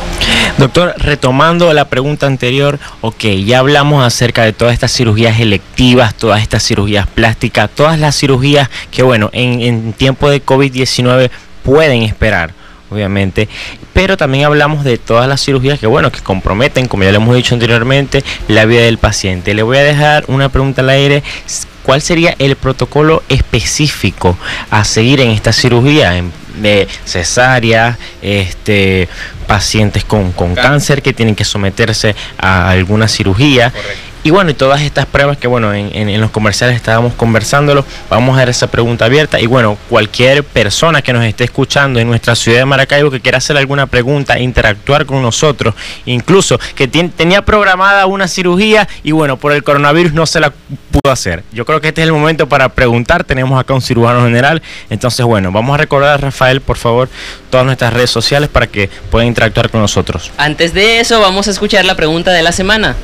[0.57, 6.41] Doctor, retomando la pregunta anterior, ok, ya hablamos acerca de todas estas cirugías electivas, todas
[6.41, 11.29] estas cirugías plásticas, todas las cirugías que, bueno, en, en tiempo de COVID-19
[11.63, 12.56] pueden esperar
[12.89, 13.47] obviamente,
[13.93, 17.35] pero también hablamos de todas las cirugías que, bueno, que comprometen, como ya le hemos
[17.35, 19.53] dicho anteriormente, la vida del paciente.
[19.53, 21.23] Le voy a dejar una pregunta al aire.
[21.83, 24.37] ¿Cuál sería el protocolo específico
[24.69, 26.21] a seguir en esta cirugía?
[26.57, 29.07] de cesárea, este,
[29.45, 33.71] pacientes con, con cáncer que tienen que someterse a alguna cirugía.
[33.71, 34.06] Correcto.
[34.27, 38.39] Y bueno, y todas estas pruebas que bueno, en, los comerciales estábamos conversándolo, vamos a
[38.39, 39.39] dar esa pregunta abierta.
[39.39, 43.37] Y bueno, cualquier persona que nos esté escuchando en nuestra ciudad de Maracaibo que quiera
[43.37, 49.53] hacer alguna pregunta, interactuar con nosotros, incluso que tenía programada una cirugía y bueno, por
[49.53, 51.45] el coronavirus no se la pudo hacer.
[51.53, 53.23] Yo creo que este es el momento para preguntar.
[53.23, 54.61] Tenemos acá un cirujano general.
[54.89, 57.07] Entonces, bueno, vamos a recordar a Rafael, por favor,
[57.49, 60.33] todas nuestras redes sociales para que puedan interactuar con nosotros.
[60.37, 62.97] Antes de eso, vamos a escuchar la pregunta de la semana.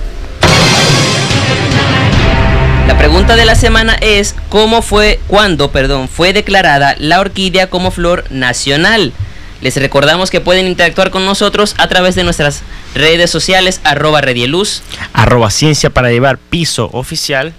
[2.88, 7.92] La pregunta de la semana es cómo fue, cuándo, perdón, fue declarada la orquídea como
[7.92, 9.14] flor nacional.
[9.62, 12.62] Les recordamos que pueden interactuar con nosotros a través de nuestras
[12.94, 14.82] redes sociales, arroba redieluz.
[15.14, 17.54] Arroba ciencia para llevar piso oficial.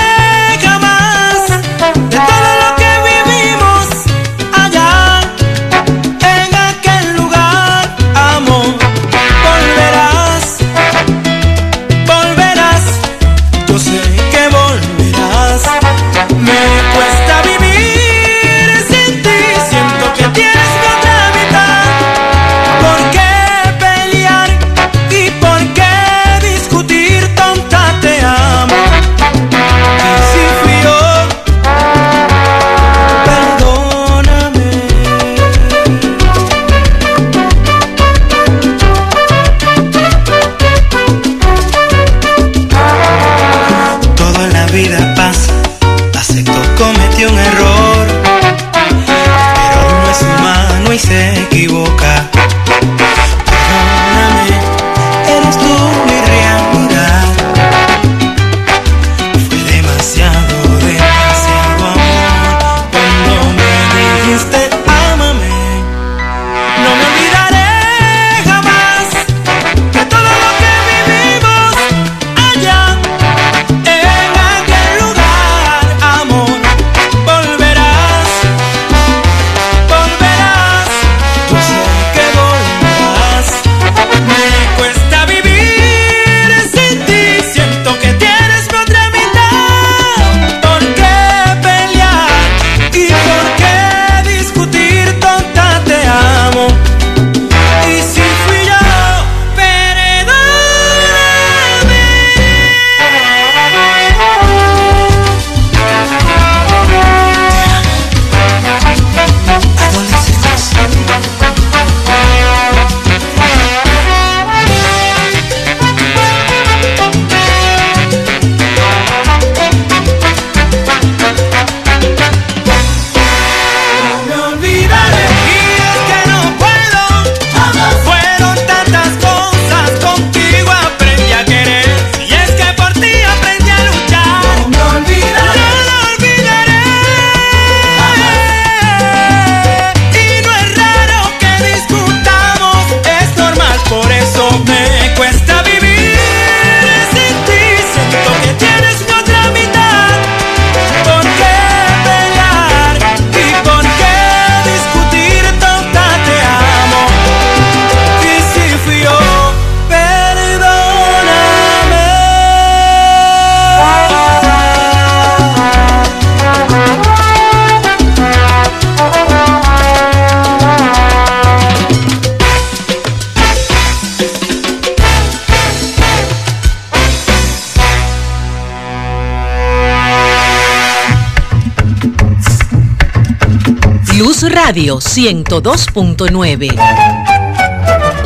[184.79, 186.73] Radio 102.9.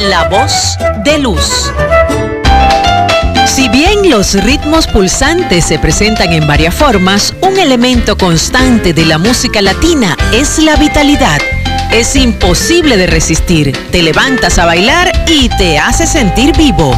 [0.08, 1.72] La voz de luz.
[3.47, 9.18] Si bien los ritmos pulsantes se presentan en varias formas, un elemento constante de la
[9.18, 11.41] música latina es la vitalidad.
[11.91, 13.76] Es imposible de resistir.
[13.91, 16.95] Te levantas a bailar y te hace sentir vivo.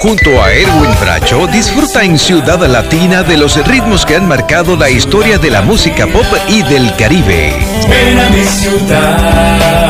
[0.00, 4.90] Junto a Erwin Bracho, disfruta en Ciudad Latina de los ritmos que han marcado la
[4.90, 7.54] historia de la música pop y del Caribe.
[7.88, 9.86] Ven a mi ciudad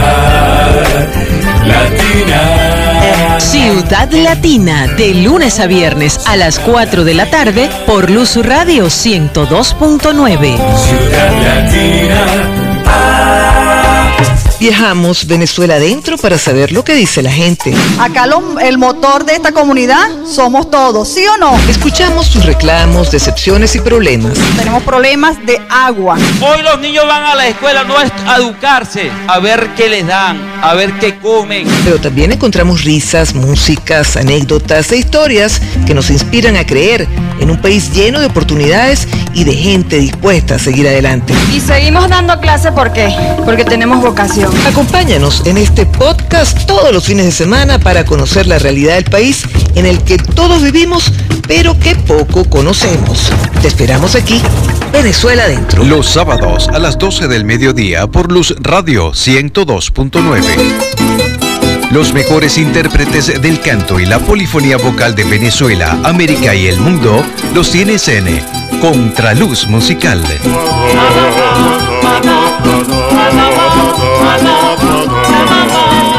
[1.67, 2.67] latina.
[3.39, 8.87] Ciudad Latina, de lunes a viernes a las 4 de la tarde por Luz Radio
[8.87, 10.57] 102.9.
[10.77, 12.25] Ciudad latina.
[12.87, 13.46] Ah,
[14.59, 17.75] Viajamos Venezuela adentro para saber lo que dice la gente.
[18.01, 21.55] Acá lo- el motor de esta comunidad somos todos, ¿sí o no?
[21.69, 24.33] Escuchamos sus reclamos, decepciones y problemas.
[24.57, 26.17] Tenemos problemas de agua.
[26.41, 30.07] Hoy los niños van a la escuela no es a educarse, a ver qué les
[30.07, 31.69] dan, a ver qué comen.
[31.85, 37.07] Pero también encontramos risas, músicas, anécdotas e historias que nos inspiran a creer
[37.41, 41.34] en un país lleno de oportunidades y de gente dispuesta a seguir adelante.
[41.55, 43.14] Y seguimos dando clase ¿por qué?
[43.45, 44.51] Porque tenemos vocación.
[44.66, 49.45] Acompáñanos en este podcast todos los fines de semana para conocer la realidad del país
[49.74, 51.12] en el que todos vivimos,
[51.47, 53.30] pero que poco conocemos.
[53.62, 54.41] Te esperamos aquí,
[54.93, 55.84] Venezuela Adentro.
[55.84, 61.16] Los sábados a las 12 del mediodía por Luz Radio 102.9.
[61.91, 67.24] Los mejores intérpretes del canto y la polifonía vocal de Venezuela, América y el mundo
[67.55, 68.43] los tienes en
[68.80, 70.22] Contraluz Musical.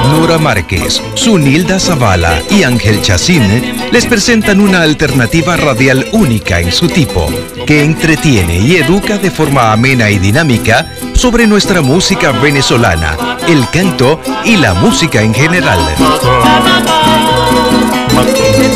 [0.09, 6.87] Nora Márquez, Sunilda Zavala y Ángel Chacín les presentan una alternativa radial única en su
[6.87, 7.29] tipo,
[7.65, 10.87] que entretiene y educa de forma amena y dinámica
[11.17, 15.79] sobre nuestra música venezolana, el canto y la música en general.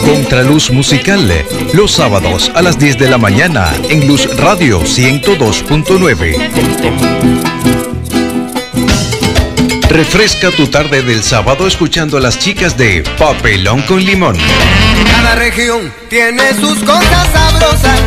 [0.05, 1.31] Contraluz Musical,
[1.73, 7.80] los sábados a las 10 de la mañana en Luz Radio 102.9.
[9.91, 14.37] Refresca tu tarde del sábado escuchando a las chicas de Papelón con Limón.
[15.05, 17.99] Cada región tiene sus cosas sabrosas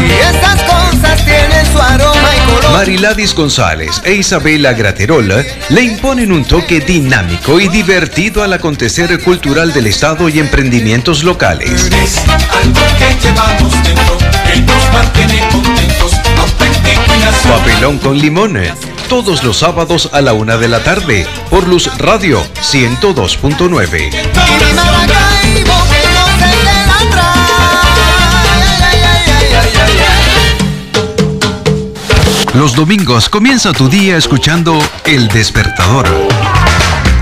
[0.00, 2.72] y estas cosas tienen su aroma y color.
[2.72, 9.74] Mariladis González e Isabela Graterola le imponen un toque dinámico y divertido al acontecer cultural
[9.74, 11.90] del Estado y emprendimientos locales.
[12.62, 14.16] Algo que llevamos dentro,
[14.46, 17.58] que nos mantiene contentos, auténtico y nacional.
[17.58, 18.58] Papelón con Limón,
[19.10, 23.50] todos los sábados a la una de la tarde, por Luz Radio 102.9.
[23.50, 27.36] Y mi Maracaibo que no se queda atrás.
[28.46, 29.94] Ay, ay, ay, ay, ay,
[32.38, 32.54] ay.
[32.54, 36.06] Los domingos comienza tu día escuchando El Despertador.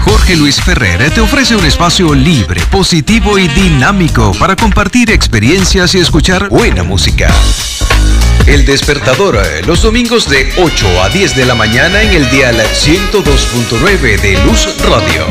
[0.04, 6.00] Jorge Luis Ferrer te ofrece un espacio libre, positivo y dinámico para compartir experiencias y
[6.00, 7.32] escuchar buena música.
[8.48, 12.56] El Despertador, eh, los domingos de 8 a 10 de la mañana en el dial
[12.56, 15.26] 102.9 de Luz Radio.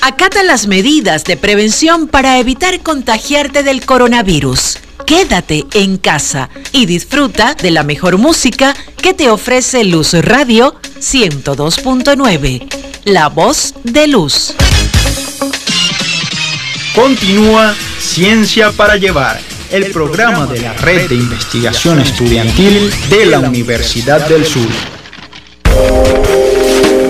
[0.00, 4.78] Acata las medidas de prevención para evitar contagiarte del coronavirus.
[5.06, 12.66] Quédate en casa y disfruta de la mejor música que te ofrece Luz Radio 102.9.
[13.04, 14.54] La voz de luz.
[16.94, 19.40] Continúa Ciencia para Llevar,
[19.70, 24.68] el programa de la Red de Investigación Estudiantil de la Universidad del Sur.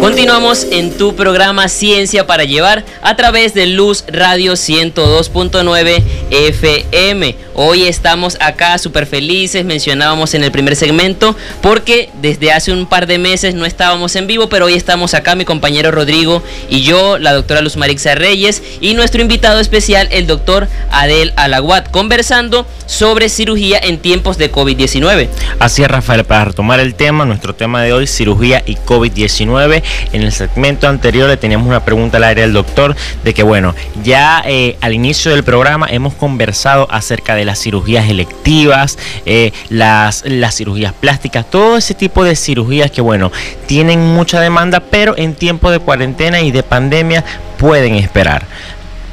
[0.03, 7.37] Continuamos en tu programa Ciencia para Llevar a través de Luz Radio 102.9 FM.
[7.55, 13.07] Hoy estamos acá súper felices, mencionábamos en el primer segmento, porque desde hace un par
[13.07, 17.19] de meses no estábamos en vivo, pero hoy estamos acá, mi compañero Rodrigo y yo,
[17.19, 23.29] la doctora Luz Marixa Reyes y nuestro invitado especial, el doctor Adel Alaguat, conversando sobre
[23.29, 25.29] cirugía en tiempos de COVID-19.
[25.59, 29.83] Así es, Rafael, para retomar el tema, nuestro tema de hoy, cirugía y COVID-19.
[30.13, 33.75] En el segmento anterior le teníamos una pregunta al aire al doctor de que, bueno,
[34.03, 40.25] ya eh, al inicio del programa hemos conversado acerca de las cirugías electivas, eh, las,
[40.27, 43.33] las cirugías plásticas, todo ese tipo de cirugías que, bueno,
[43.67, 47.25] tienen mucha demanda, pero en tiempo de cuarentena y de pandemia
[47.59, 48.47] pueden esperar.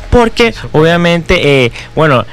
[0.10, 2.26] Porque obviamente, eh, bueno,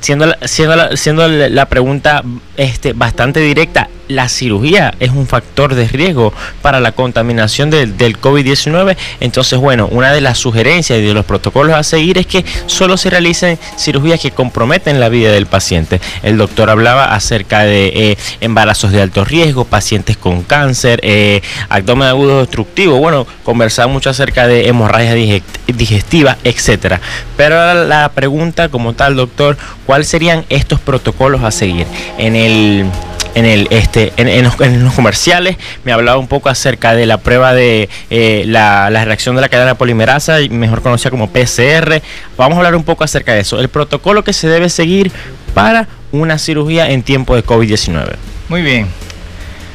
[0.00, 2.22] siendo la, siendo la, siendo la pregunta
[2.56, 6.32] este, bastante directa, la cirugía es un factor de riesgo
[6.62, 8.96] para la contaminación del, del COVID-19.
[9.20, 12.96] Entonces, bueno, una de las sugerencias y de los protocolos a seguir es que solo
[12.96, 16.00] se realicen cirugías que comprometen la vida del paciente.
[16.22, 22.08] El doctor hablaba acerca de eh, embarazos de alto riesgo, pacientes con cáncer, eh, abdomen
[22.08, 22.98] agudo obstructivo.
[22.98, 27.00] Bueno, conversaba mucho acerca de hemorragia dige- digestiva, etcétera.
[27.36, 29.56] Pero la pregunta como tal, doctor,
[29.86, 31.86] ¿cuáles serían estos protocolos a seguir?
[32.18, 32.86] En el
[33.34, 37.88] en el este en, los, comerciales me hablaba un poco acerca de la prueba de
[38.10, 42.02] eh, la, la reacción de la cadena polimerasa mejor conocida como PCR
[42.36, 45.10] vamos a hablar un poco acerca de eso el protocolo que se debe seguir
[45.54, 48.16] para una cirugía en tiempo de COVID-19
[48.48, 48.86] Muy bien.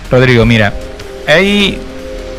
[0.09, 0.73] Rodrigo, mira,
[1.27, 1.77] hay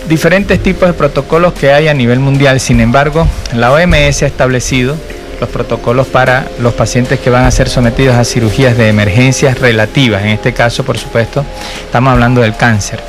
[0.09, 2.61] diferentes tipos de protocolos que hay a nivel mundial.
[2.61, 4.97] Sin embargo, la OMS ha establecido
[5.41, 10.23] los protocolos para los pacientes que van a ser sometidos a cirugías de emergencias relativas.
[10.23, 11.45] En este caso, por supuesto,
[11.85, 13.01] estamos hablando del cáncer.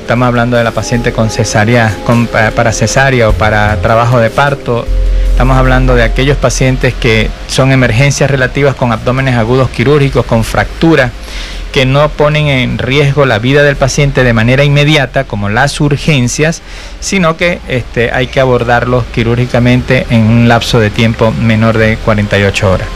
[0.00, 1.94] Estamos hablando de la paciente con cesárea,
[2.54, 4.86] para cesárea o para trabajo de parto.
[5.30, 11.10] Estamos hablando de aquellos pacientes que son emergencias relativas con abdómenes agudos quirúrgicos, con fractura,
[11.72, 16.62] que no ponen en riesgo la vida del paciente de manera inmediata, como las urgencias,
[17.00, 22.70] sino que este, hay que abordarlos quirúrgicamente en un lapso de tiempo menor de 48
[22.70, 22.88] horas.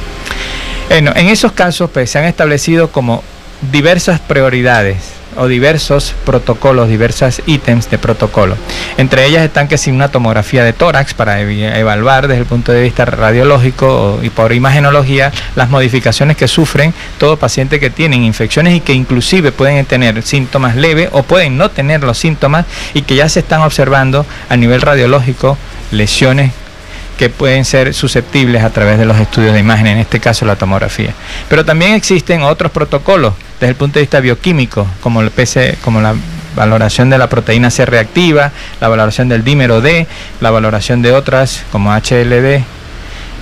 [0.88, 3.24] Bueno, en esos casos pues, se han establecido como
[3.72, 8.56] diversas prioridades o diversos protocolos, diversas ítems de protocolo.
[8.96, 12.82] Entre ellas están que si una tomografía de tórax para evaluar desde el punto de
[12.82, 13.86] vista radiológico
[14.18, 18.92] o- y por imagenología las modificaciones que sufren todo paciente que tienen infecciones y que
[18.92, 22.64] inclusive pueden tener síntomas leves o pueden no tener los síntomas
[22.94, 25.56] y que ya se están observando a nivel radiológico
[25.90, 26.52] lesiones
[27.18, 30.56] que pueden ser susceptibles a través de los estudios de imagen, en este caso la
[30.56, 31.14] tomografía.
[31.48, 36.00] Pero también existen otros protocolos desde el punto de vista bioquímico, como el PC, como
[36.00, 36.14] la
[36.54, 40.06] valoración de la proteína C reactiva, la valoración del dímero D,
[40.40, 42.64] la valoración de otras como HLD,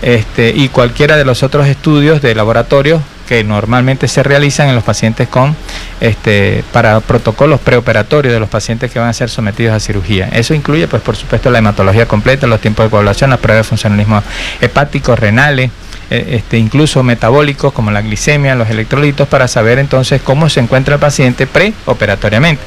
[0.02, 4.84] este, y cualquiera de los otros estudios de laboratorio que normalmente se realizan en los
[4.84, 5.56] pacientes con
[6.00, 10.28] este para protocolos preoperatorios de los pacientes que van a ser sometidos a cirugía.
[10.32, 13.68] Eso incluye pues por supuesto la hematología completa, los tiempos de coagulación, las pruebas de
[13.68, 14.22] funcionalismo
[14.60, 15.70] hepático, renales,
[16.10, 20.94] eh, este, incluso metabólicos como la glicemia, los electrolitos para saber entonces cómo se encuentra
[20.94, 22.62] el paciente preoperatoriamente.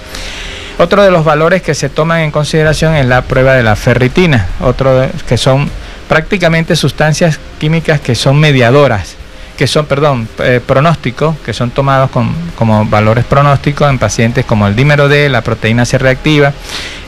[0.80, 4.48] Otro de los valores que se toman en consideración es la prueba de la ferritina,
[4.60, 5.70] otro de- que son
[6.08, 9.16] prácticamente sustancias químicas que son mediadoras,
[9.58, 14.68] que son, perdón, eh, pronósticos, que son tomados con- como valores pronósticos en pacientes como
[14.68, 16.54] el dímero D, la proteína C reactiva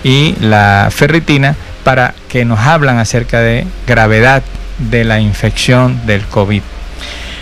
[0.03, 4.41] y la ferritina, para que nos hablan acerca de gravedad
[4.79, 6.61] de la infección del COVID.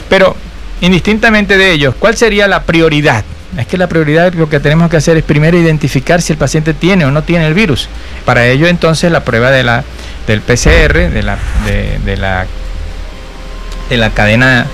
[0.09, 0.35] Pero
[0.81, 3.23] indistintamente de ellos, ¿cuál sería la prioridad?
[3.57, 6.73] Es que la prioridad lo que tenemos que hacer es primero identificar si el paciente
[6.73, 7.87] tiene o no tiene el virus.
[8.25, 9.83] Para ello entonces la prueba de la,
[10.27, 12.45] del PCR, de la, de, de la,
[13.89, 14.65] de la cadena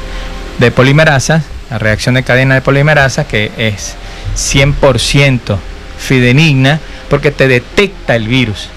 [0.59, 3.95] de polimerasa, la reacción de cadena de polimerasa, que es
[4.35, 5.57] 100%
[5.97, 6.79] fidenigna
[7.09, 8.69] porque te detecta el virus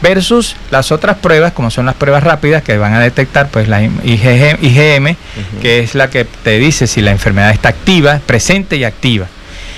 [0.00, 3.82] versus las otras pruebas como son las pruebas rápidas que van a detectar pues la
[3.82, 5.16] IgG IgM
[5.60, 9.26] que es la que te dice si la enfermedad está activa, presente y activa.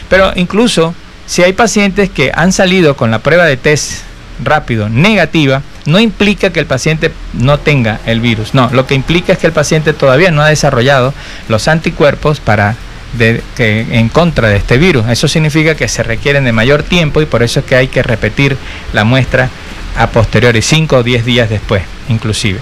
[0.09, 0.95] Pero incluso
[1.27, 4.03] si hay pacientes que han salido con la prueba de test
[4.43, 8.55] rápido negativa, no implica que el paciente no tenga el virus.
[8.55, 11.15] No, lo que implica es que el paciente todavía no ha desarrollado
[11.49, 12.77] los anticuerpos para
[13.57, 15.09] que, en contra de este virus.
[15.09, 18.03] Eso significa que se requieren de mayor tiempo y por eso es que hay que
[18.03, 18.57] repetir
[18.93, 19.49] la muestra
[19.97, 22.61] a posteriori, 5 o 10 días después, inclusive.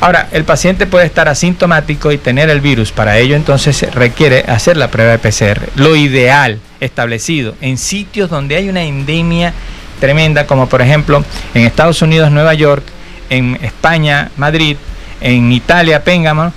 [0.00, 2.92] Ahora, el paciente puede estar asintomático y tener el virus.
[2.92, 5.70] Para ello, entonces, requiere hacer la prueba de PCR.
[5.76, 9.52] Lo ideal establecido en sitios donde hay una endemia
[9.98, 11.24] tremenda, como por ejemplo
[11.54, 12.84] en Estados Unidos, Nueva York,
[13.30, 14.76] en España, Madrid,
[15.20, 16.52] en Italia, Péngamo,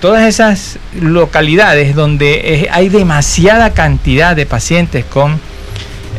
[0.00, 5.40] todas esas localidades donde hay demasiada cantidad de pacientes con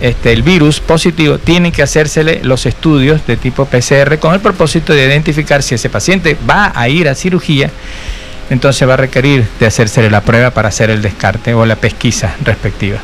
[0.02, 4.92] este, el virus positivo, tienen que hacérsele los estudios de tipo PCR con el propósito
[4.92, 7.70] de identificar si ese paciente va a ir a cirugía,
[8.50, 12.36] entonces va a requerir de hacérsele la prueba para hacer el descarte o la pesquisa
[12.44, 12.98] respectiva.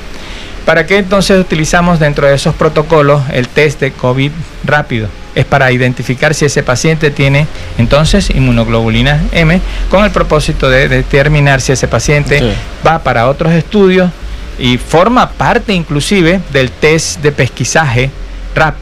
[0.65, 4.31] ¿Para qué entonces utilizamos dentro de esos protocolos el test de COVID
[4.65, 5.07] rápido?
[5.35, 7.47] Es para identificar si ese paciente tiene
[7.77, 12.51] entonces inmunoglobulina M con el propósito de determinar si ese paciente Sí.
[12.85, 14.11] va para otros estudios
[14.57, 18.09] y forma parte inclusive del test de pesquisaje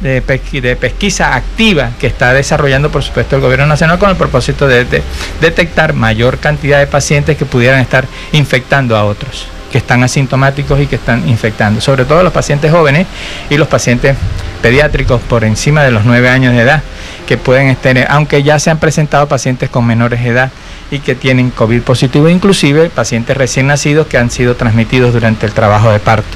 [0.01, 4.15] de, pesqui- de pesquisa activa que está desarrollando por supuesto el gobierno nacional con el
[4.15, 5.03] propósito de, de
[5.39, 10.87] detectar mayor cantidad de pacientes que pudieran estar infectando a otros que están asintomáticos y
[10.87, 13.07] que están infectando, sobre todo los pacientes jóvenes
[13.49, 14.15] y los pacientes
[14.61, 16.83] pediátricos por encima de los 9 años de edad,
[17.27, 20.51] que pueden tener, aunque ya se han presentado pacientes con menores edad
[20.89, 25.51] y que tienen COVID positivo, inclusive pacientes recién nacidos que han sido transmitidos durante el
[25.51, 26.27] trabajo de parto.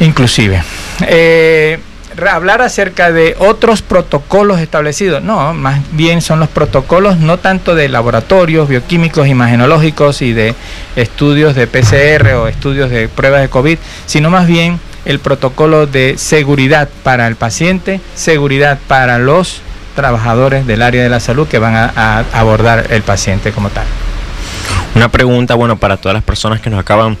[0.00, 0.62] Inclusive.
[1.06, 1.78] Eh,
[2.24, 5.22] hablar acerca de otros protocolos establecidos.
[5.22, 10.54] No, más bien son los protocolos no tanto de laboratorios bioquímicos, imagenológicos y de
[10.96, 16.16] estudios de PCR o estudios de pruebas de COVID, sino más bien el protocolo de
[16.18, 19.60] seguridad para el paciente, seguridad para los
[19.94, 23.86] trabajadores del área de la salud que van a, a abordar el paciente como tal.
[24.94, 27.16] Una pregunta, bueno, para todas las personas que nos acaban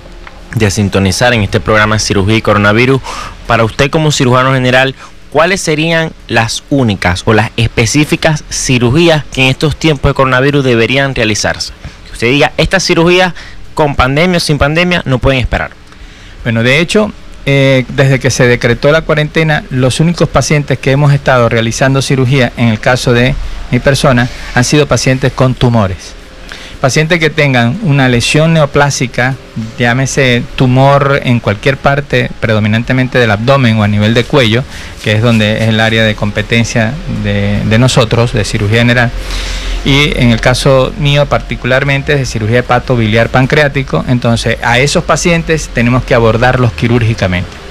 [0.54, 3.00] de sintonizar en este programa cirugía y coronavirus.
[3.46, 4.94] Para usted como cirujano general,
[5.30, 11.14] ¿cuáles serían las únicas o las específicas cirugías que en estos tiempos de coronavirus deberían
[11.14, 11.72] realizarse?
[12.06, 13.34] Que usted diga, estas cirugías
[13.74, 15.70] con pandemia o sin pandemia no pueden esperar.
[16.42, 17.12] Bueno, de hecho,
[17.44, 22.52] eh, desde que se decretó la cuarentena, los únicos pacientes que hemos estado realizando cirugía,
[22.56, 23.34] en el caso de
[23.70, 26.14] mi persona, han sido pacientes con tumores.
[26.80, 29.34] Pacientes que tengan una lesión neoplásica,
[29.78, 34.62] llámese tumor en cualquier parte, predominantemente del abdomen o a nivel de cuello,
[35.02, 36.92] que es donde es el área de competencia
[37.24, 39.10] de, nosotros, de cirugía general,
[39.86, 46.04] y en el caso mío particularmente de cirugía hepatobiliar pancreático, entonces a esos pacientes tenemos
[46.04, 47.65] que abordarlos quirúrgicamente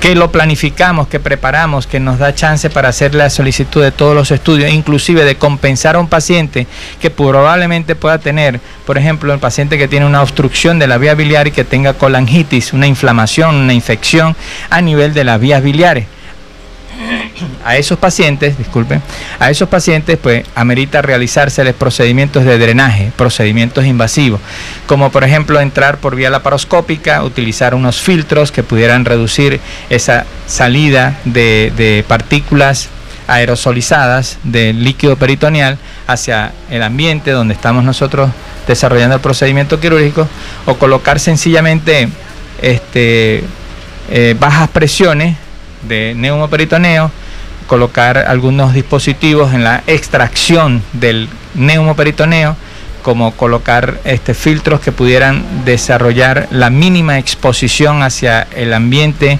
[0.00, 4.14] que lo planificamos, que preparamos, que nos da chance para hacer la solicitud de todos
[4.14, 6.66] los estudios, inclusive de compensar a un paciente
[7.00, 11.14] que probablemente pueda tener, por ejemplo, el paciente que tiene una obstrucción de la vía
[11.14, 14.36] biliar y que tenga colangitis, una inflamación, una infección
[14.70, 16.06] a nivel de las vías biliares
[17.64, 19.02] a esos pacientes, disculpen,
[19.40, 24.40] a esos pacientes pues amerita realizárseles procedimientos de drenaje, procedimientos invasivos,
[24.86, 31.18] como por ejemplo entrar por vía laparoscópica, utilizar unos filtros que pudieran reducir esa salida
[31.24, 32.88] de, partículas
[33.26, 38.30] aerosolizadas del líquido peritoneal hacia el ambiente donde estamos nosotros
[38.68, 40.28] desarrollando el procedimiento quirúrgico
[40.66, 42.08] o colocar sencillamente
[42.62, 43.42] este,
[44.08, 45.36] eh, bajas presiones
[45.88, 47.10] de neumoperitoneo,
[47.66, 52.56] colocar algunos dispositivos en la extracción del neumoperitoneo,
[53.02, 59.38] como colocar este, filtros que pudieran desarrollar la mínima exposición hacia el ambiente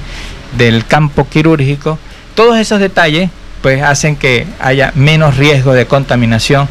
[0.56, 1.98] del campo quirúrgico.
[2.34, 3.30] Todos esos detalles
[3.62, 6.68] pues hacen que haya menos riesgo de contaminación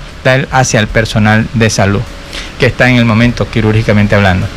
[0.51, 2.01] hacia el personal de salud
[2.59, 4.47] que está en el momento quirúrgicamente hablando.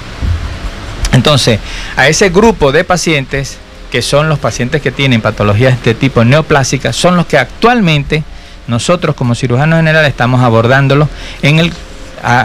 [1.12, 1.58] Entonces,
[1.96, 3.58] a ese grupo de pacientes
[3.90, 8.22] que son los pacientes que tienen patologías de este tipo neoplásicas, son los que actualmente
[8.66, 11.08] nosotros como cirujanos generales estamos abordándolos
[11.42, 11.72] en el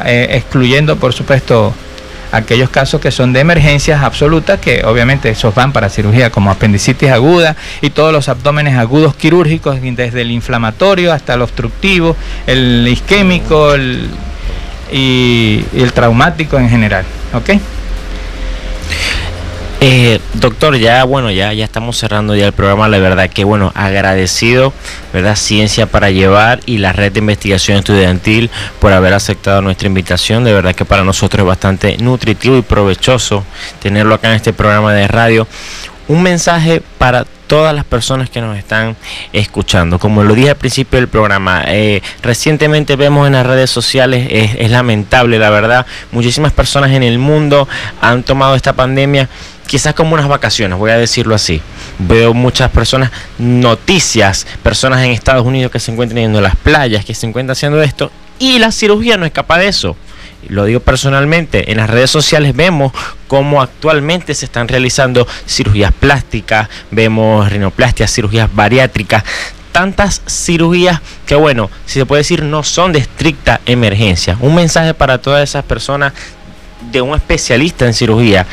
[0.06, 1.74] eh, excluyendo por supuesto
[2.32, 7.12] aquellos casos que son de emergencias absolutas, que obviamente esos van para cirugía como apendicitis
[7.12, 12.16] aguda y todos los abdómenes agudos quirúrgicos, desde el inflamatorio hasta el obstructivo,
[12.48, 14.10] el isquémico el,
[14.92, 17.06] y, y el traumático en general.
[17.34, 17.52] ¿Ok?
[19.86, 23.74] Eh, doctor, ya bueno, ya, ya estamos cerrando ya el programa, la verdad que bueno,
[23.76, 24.72] agradecido,
[25.12, 25.36] ¿verdad?
[25.36, 30.54] Ciencia para llevar y la red de investigación estudiantil por haber aceptado nuestra invitación, de
[30.54, 33.44] verdad que para nosotros es bastante nutritivo y provechoso
[33.82, 35.50] tenerlo acá en este programa de radio.
[36.08, 38.96] Un mensaje para todas las personas que nos están
[39.34, 40.00] escuchando.
[40.00, 44.56] Como lo dije al principio del programa, eh, recientemente vemos en las redes sociales, es,
[44.58, 47.68] es lamentable la verdad, muchísimas personas en el mundo
[48.02, 49.30] han tomado esta pandemia
[49.68, 51.62] quizás como unas vacaciones, voy a decirlo así.
[52.00, 57.06] Veo muchas personas, noticias, personas en Estados Unidos que se encuentran yendo a las playas,
[57.06, 59.96] que se encuentran haciendo esto, y la cirugía no escapa de eso.
[60.50, 62.92] Lo digo personalmente, en las redes sociales vemos
[63.28, 69.24] cómo actualmente se están realizando cirugías plásticas, vemos rinoplastias, cirugías bariátricas,
[69.72, 74.38] tantas cirugías que bueno, si se puede decir no son de estricta emergencia.
[74.42, 76.14] Un mensaje para todas esas personas
[76.92, 78.46] de un especialista en cirugía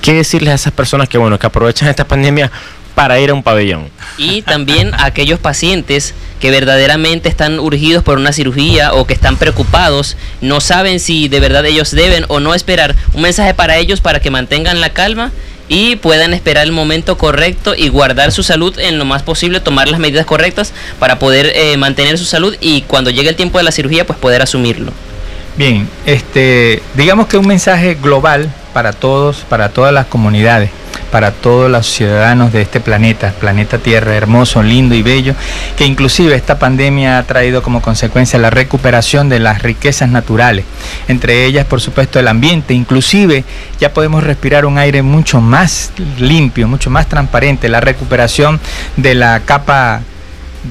[0.00, 2.50] ¿qué decirles a esas personas que bueno que aprovechan esta pandemia
[2.94, 3.88] para ir a un pabellón?
[4.18, 9.36] Y también a aquellos pacientes que verdaderamente están urgidos por una cirugía o que están
[9.36, 12.96] preocupados, no saben si de verdad ellos deben o no esperar.
[13.12, 15.32] Un mensaje para ellos para que mantengan la calma
[15.68, 19.88] y puedan esperar el momento correcto y guardar su salud en lo más posible, tomar
[19.88, 23.64] las medidas correctas para poder eh, mantener su salud y cuando llegue el tiempo de
[23.64, 24.92] la cirugía pues poder asumirlo.
[25.56, 30.70] Bien, este, digamos que un mensaje global para todos, para todas las comunidades,
[31.10, 35.34] para todos los ciudadanos de este planeta, planeta Tierra, hermoso, lindo y bello,
[35.76, 40.64] que inclusive esta pandemia ha traído como consecuencia la recuperación de las riquezas naturales,
[41.08, 43.44] entre ellas por supuesto el ambiente, inclusive
[43.80, 48.60] ya podemos respirar un aire mucho más limpio, mucho más transparente, la recuperación
[48.96, 50.02] de la capa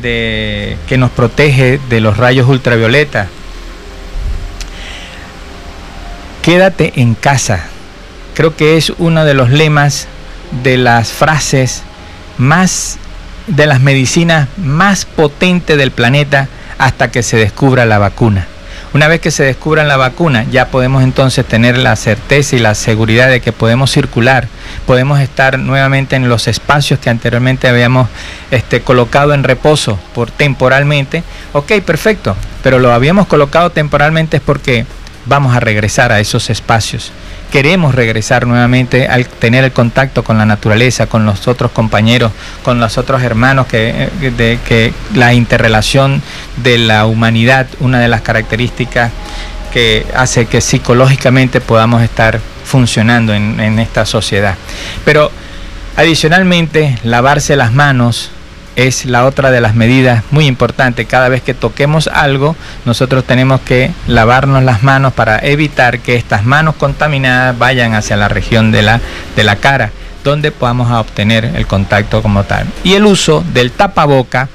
[0.02, 3.28] que nos protege de los rayos ultravioleta.
[6.43, 7.66] Quédate en casa,
[8.39, 10.07] creo que es uno de los lemas
[10.63, 11.83] de las frases
[12.37, 12.97] más
[13.47, 18.47] de las medicinas más potentes del planeta hasta que se descubra la vacuna.
[18.93, 22.75] Una vez que se descubra la vacuna, ya podemos entonces tener la certeza y la
[22.75, 24.47] seguridad de que podemos circular,
[24.87, 28.07] podemos estar nuevamente en los espacios que anteriormente habíamos
[28.51, 31.23] este, colocado en reposo por temporalmente.
[31.51, 34.85] Ok, perfecto, pero lo habíamos colocado temporalmente es porque
[35.25, 37.11] vamos a regresar a esos espacios
[37.52, 42.32] queremos regresar nuevamente al tener el contacto con la naturaleza, con los otros compañeros,
[42.64, 46.22] con los otros hermanos, que, eh, de, que la interrelación
[46.58, 49.12] de la humanidad, una de las características
[49.74, 54.56] que hace que psicológicamente podamos estar funcionando en, en esta sociedad.
[55.06, 55.32] Pero
[55.95, 58.32] adicionalmente, lavarse las manos,
[58.88, 61.05] es la otra de las medidas muy importantes.
[61.07, 62.55] Cada vez que toquemos algo,
[62.86, 68.30] nosotros tenemos que lavarnos las manos para evitar que estas manos contaminadas vayan hacia la
[68.30, 69.01] región de la,
[69.36, 69.91] de la cara,
[70.23, 72.67] donde podamos obtener el contacto como tal.
[72.84, 74.47] Y el uso del tapaboca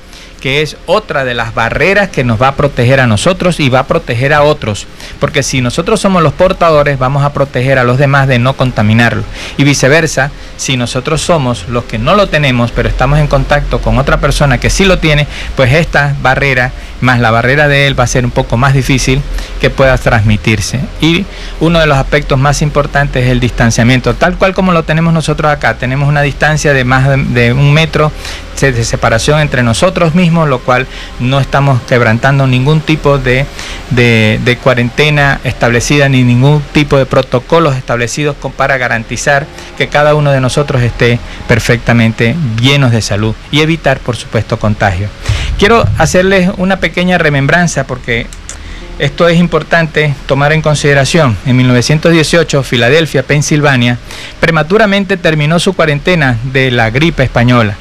[0.45, 3.79] que es otra de las barreras que nos va a proteger a nosotros y va
[3.79, 4.87] a proteger a otros.
[5.19, 9.23] Porque si nosotros somos los portadores, vamos a proteger a los demás de no contaminarlo.
[9.57, 13.97] Y viceversa, si nosotros somos los que no lo tenemos, pero estamos en contacto con
[13.97, 15.27] otra persona que sí lo tiene,
[15.57, 19.23] pues esta barrera, más la barrera de él, va a ser un poco más difícil
[19.63, 20.79] que pueda transmitirse.
[21.01, 21.25] Y
[21.61, 25.51] uno de los aspectos más importantes es el distanciamiento, tal cual como lo tenemos nosotros
[25.51, 25.79] acá.
[25.79, 28.13] Tenemos una distancia de más de, un metro
[28.61, 30.87] de separación entre nosotros mismos, lo cual
[31.21, 33.47] no estamos quebrantando ningún tipo de,
[33.91, 39.47] de, cuarentena establecida ni ningún tipo de protocolos establecidos para garantizar
[39.79, 45.09] que cada uno de nosotros esté perfectamente llenos de salud y evitar, por supuesto, contagio.
[45.59, 48.27] Quiero hacerles una pequeña remembranza porque
[48.99, 51.37] esto es importante tomar en consideración.
[51.47, 53.99] En 1918, Filadelfia, Pensilvania,
[54.41, 57.77] prematuramente terminó su cuarentena de la gripe española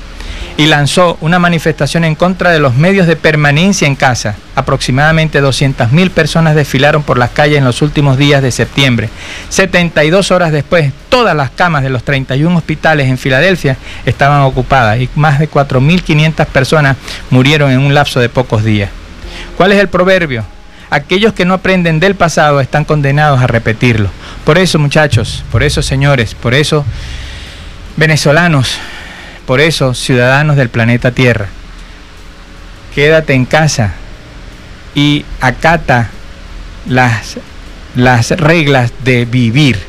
[0.56, 4.36] y lanzó una manifestación en contra de los medios de permanencia en casa.
[4.56, 9.10] Aproximadamente 200.000 personas desfilaron por las calles en los últimos días de septiembre.
[9.50, 15.10] 72 horas después, todas las camas de los 31 hospitales en Filadelfia estaban ocupadas y
[15.16, 16.98] más de 4.500 personas
[17.32, 18.92] murieron en un lapso de pocos días.
[19.58, 20.46] ¿Cuál es el proverbio?
[20.92, 24.10] Aquellos que no aprenden del pasado están condenados a repetirlo.
[24.46, 26.86] Por eso, muchachos, por eso, señores, por eso,
[27.98, 28.78] venezolanos,
[29.46, 31.48] por eso, ciudadanos del planeta Tierra,
[32.96, 33.94] quédate en casa
[34.96, 36.10] y acata
[36.88, 37.38] las,
[37.96, 39.80] las reglas de vivir.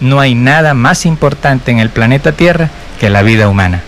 [0.00, 3.82] No hay nada más importante en el planeta Tierra que la vida humana.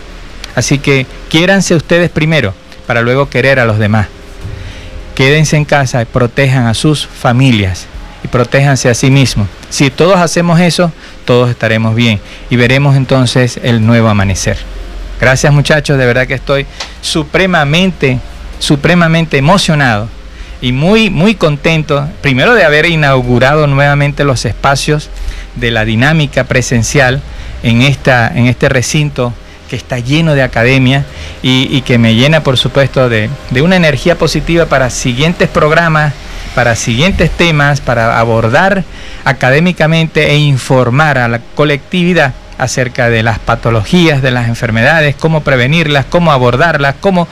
[0.54, 2.54] Así que quiéranse ustedes primero
[2.86, 4.08] para luego querer a los demás.
[5.14, 7.86] Quédense en casa y protejan a sus familias
[8.24, 9.48] y protéjanse a sí mismos.
[9.70, 10.92] Si todos hacemos eso,
[11.24, 12.20] todos estaremos bien
[12.50, 14.58] y veremos entonces el nuevo amanecer.
[15.22, 16.66] Gracias muchachos, de verdad que estoy
[17.00, 18.18] supremamente,
[18.58, 20.08] supremamente emocionado
[20.60, 25.10] y muy, muy contento, primero de haber inaugurado nuevamente los espacios
[25.54, 27.22] de la dinámica presencial
[27.62, 29.32] en, esta, en este recinto
[29.70, 31.04] que está lleno de academia
[31.40, 36.14] y, que me llena, por supuesto, de, de una energía positiva para siguientes programas,
[36.56, 38.82] para siguientes temas, para abordar
[39.24, 46.04] académicamente e informar a la colectividad acerca de las patologías, de las enfermedades, cómo prevenirlas,
[46.06, 47.28] cómo abordarlas, cómo,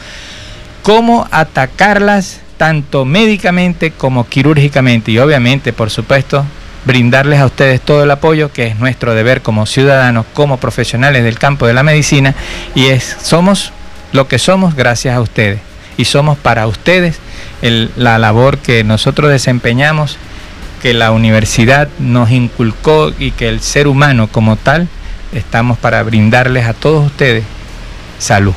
[0.83, 5.13] cómo atacarlas tanto médicamente como quirúrgicamente.
[5.13, 6.45] Y obviamente, por supuesto,
[6.85, 11.39] brindarles a ustedes todo el apoyo que es nuestro deber como ciudadanos, como profesionales del
[11.39, 12.35] campo de la medicina
[12.75, 13.73] y es somos
[14.13, 15.61] lo que somos gracias a ustedes.
[15.97, 17.19] Y somos para ustedes
[17.63, 20.17] la labor que nosotros desempeñamos,
[20.83, 24.89] que la universidad nos inculcó y que el ser humano como tal
[25.33, 27.45] estamos para brindarles a todos ustedes
[28.19, 28.55] salud.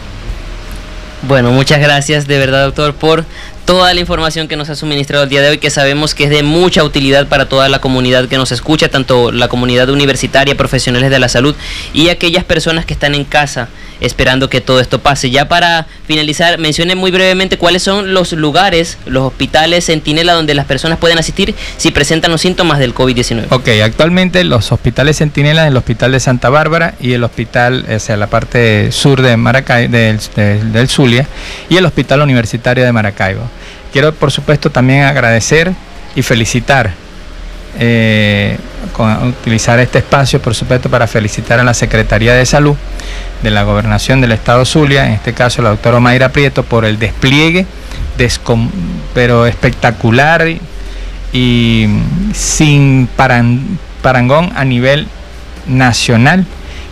[1.23, 3.25] Bueno, muchas gracias de verdad, doctor, por
[3.65, 6.29] toda la información que nos ha suministrado el día de hoy, que sabemos que es
[6.29, 11.09] de mucha utilidad para toda la comunidad que nos escucha, tanto la comunidad universitaria, profesionales
[11.09, 11.55] de la salud
[11.93, 13.69] y aquellas personas que están en casa
[14.01, 15.29] esperando que todo esto pase.
[15.29, 20.65] Ya para finalizar, mencione muy brevemente cuáles son los lugares, los hospitales Centinela donde las
[20.65, 23.45] personas pueden asistir si presentan los síntomas del COVID-19.
[23.51, 28.17] Ok, actualmente los hospitales Centinela, el Hospital de Santa Bárbara y el Hospital, o sea,
[28.17, 31.25] la parte sur de Maracay, del, del- del Zulia,
[31.69, 33.49] y el Hospital Universitario de Maracaibo.
[33.93, 35.71] Quiero, por supuesto, también agradecer
[36.15, 36.91] y felicitar,
[37.79, 38.57] eh,
[39.41, 42.75] utilizar este espacio, por supuesto, para felicitar a la Secretaría de Salud
[43.43, 46.97] de la Gobernación del Estado Zulia, en este caso la doctora Mayra Prieto, por el
[46.97, 47.65] despliegue,
[49.13, 50.45] pero espectacular
[51.31, 51.87] y-
[52.33, 55.07] sin paran- parangón a nivel
[55.67, 56.45] nacional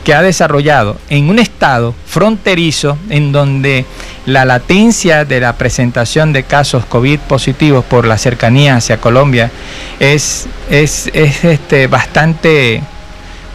[0.03, 3.85] que ha desarrollado en un estado fronterizo en donde
[4.25, 9.51] la latencia de la presentación de casos COVID positivos por la cercanía hacia Colombia
[9.99, 12.81] es, es, es, este, bastante,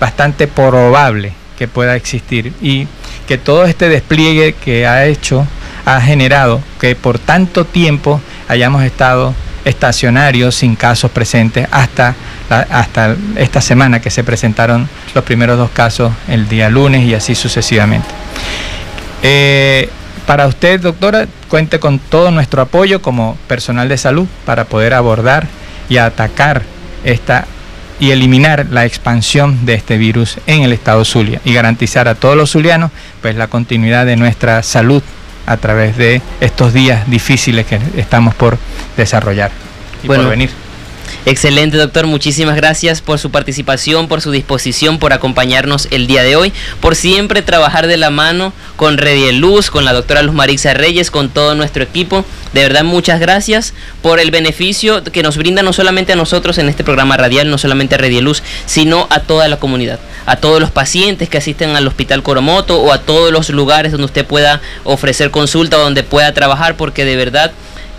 [0.01, 2.87] bastante probable que pueda existir y
[3.27, 5.47] que todo este despliegue que ha hecho
[5.85, 9.35] ha generado que por tanto tiempo hayamos estado
[9.67, 12.15] estacionario sin casos presentes hasta,
[12.49, 17.35] hasta esta semana que se presentaron los primeros dos casos el día lunes y así
[17.35, 18.09] sucesivamente.
[19.23, 19.91] Eh,
[20.25, 25.49] para usted, doctora, cuente con todo nuestro apoyo como personal de salud para poder abordar
[25.89, 26.63] y atacar
[27.05, 27.47] esta
[27.99, 32.37] y eliminar la expansión de este virus en el estado Zulia y garantizar a todos
[32.37, 32.91] los zulianos
[33.23, 35.03] pues la continuidad de nuestra salud
[35.47, 38.59] a través de estos días difíciles que estamos por
[38.97, 39.51] desarrollar
[40.03, 40.66] y Bueno, por venir.
[41.29, 42.07] Excelente, doctor.
[42.07, 46.95] Muchísimas gracias por su participación, por su disposición, por acompañarnos el día de hoy, por
[46.95, 51.29] siempre trabajar de la mano con Rediel Luz, con la doctora Luz Marixa Reyes, con
[51.29, 52.25] todo nuestro equipo.
[52.53, 56.69] De verdad, muchas gracias por el beneficio que nos brinda no solamente a nosotros en
[56.69, 60.61] este programa radial, no solamente a Rediel Luz, sino a toda la comunidad, a todos
[60.61, 64.61] los pacientes que asisten al Hospital Coromoto o a todos los lugares donde usted pueda
[64.85, 67.51] ofrecer consulta, donde pueda trabajar, porque de verdad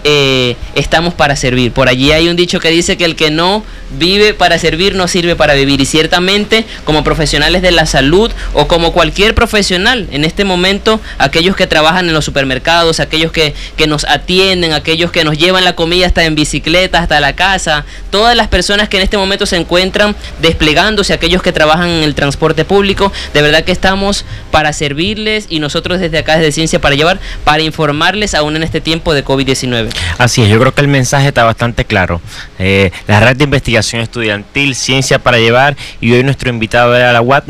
[0.03, 1.71] eh, estamos para servir.
[1.71, 3.63] Por allí hay un dicho que dice que el que no
[3.97, 5.81] vive para servir no sirve para vivir.
[5.81, 11.55] Y ciertamente como profesionales de la salud o como cualquier profesional en este momento, aquellos
[11.55, 15.75] que trabajan en los supermercados, aquellos que, que nos atienden, aquellos que nos llevan la
[15.75, 19.57] comida hasta en bicicleta, hasta la casa, todas las personas que en este momento se
[19.57, 25.45] encuentran desplegándose, aquellos que trabajan en el transporte público, de verdad que estamos para servirles
[25.49, 29.23] y nosotros desde acá, desde Ciencia para Llevar, para informarles aún en este tiempo de
[29.23, 29.86] COVID-19.
[30.17, 32.21] Así es, yo creo que el mensaje está bastante claro.
[32.59, 37.21] Eh, la red de investigación estudiantil, ciencia para llevar, y hoy nuestro invitado de la
[37.21, 37.45] UAT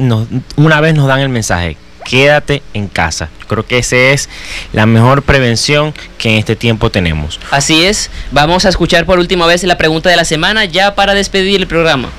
[0.55, 1.77] una vez nos dan el mensaje.
[2.05, 3.29] Quédate en casa.
[3.47, 4.29] Creo que esa es
[4.71, 7.39] la mejor prevención que en este tiempo tenemos.
[7.51, 11.13] Así es, vamos a escuchar por última vez la pregunta de la semana ya para
[11.13, 12.09] despedir el programa.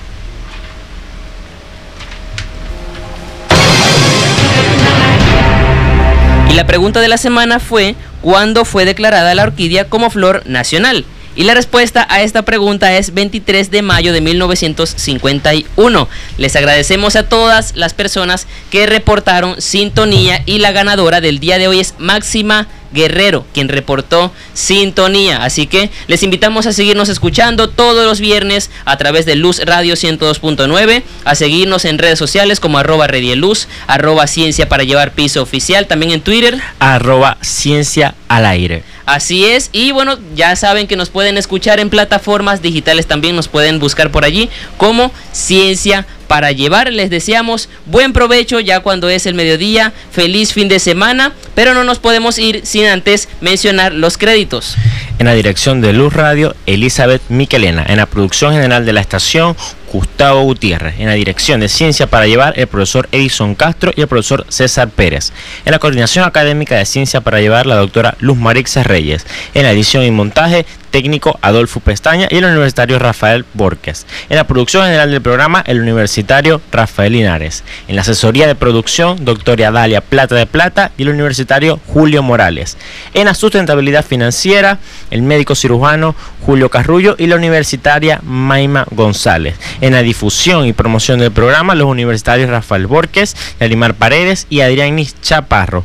[6.50, 11.04] Y la pregunta de la semana fue, ¿cuándo fue declarada la orquídea como flor nacional?
[11.38, 16.08] Y la respuesta a esta pregunta es 23 de mayo de 1951.
[16.36, 21.68] Les agradecemos a todas las personas que reportaron sintonía y la ganadora del día de
[21.68, 25.44] hoy es Máxima Guerrero, quien reportó sintonía.
[25.44, 29.94] Así que les invitamos a seguirnos escuchando todos los viernes a través de Luz Radio
[29.94, 35.86] 102.9, a seguirnos en redes sociales como arroba Redieluz, arroba Ciencia para llevar piso oficial,
[35.86, 36.60] también en Twitter.
[36.78, 38.82] Arroba ciencia al aire.
[39.06, 43.48] Así es, y bueno, ya saben que nos pueden escuchar en plataformas digitales también, nos
[43.48, 46.92] pueden buscar por allí como Ciencia para llevar.
[46.92, 51.82] Les deseamos buen provecho ya cuando es el mediodía, feliz fin de semana, pero no
[51.82, 54.76] nos podemos ir sin antes mencionar los créditos.
[55.18, 57.84] En la dirección de Luz Radio, Elizabeth Miquelena.
[57.88, 59.56] En la producción general de la estación,
[59.92, 60.94] Gustavo Gutiérrez.
[61.00, 64.90] En la dirección de Ciencia para Llevar, el profesor Edison Castro y el profesor César
[64.90, 65.32] Pérez.
[65.64, 69.26] En la coordinación académica de Ciencia para Llevar, la doctora Luz Marixa Reyes.
[69.54, 74.06] En la edición y montaje, técnico Adolfo Pestaña y el universitario Rafael Borges.
[74.28, 77.64] En la producción general del programa, el universitario Rafael Linares.
[77.88, 82.76] En la asesoría de producción, doctora Dalia Plata de Plata y el universitario Julio Morales.
[83.14, 84.78] En la sustentabilidad financiera,
[85.10, 86.14] el médico cirujano
[86.44, 89.56] Julio Carrullo y la universitaria Maima González.
[89.80, 95.20] En la difusión y promoción del programa, los universitarios Rafael Borges, Yalimar Paredes y Adrianis
[95.20, 95.84] Chaparro.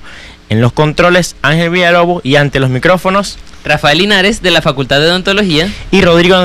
[0.49, 5.07] En los controles, Ángel Villalobos y ante los micrófonos, Rafael Linares de la Facultad de
[5.07, 6.35] Odontología y Rodrigo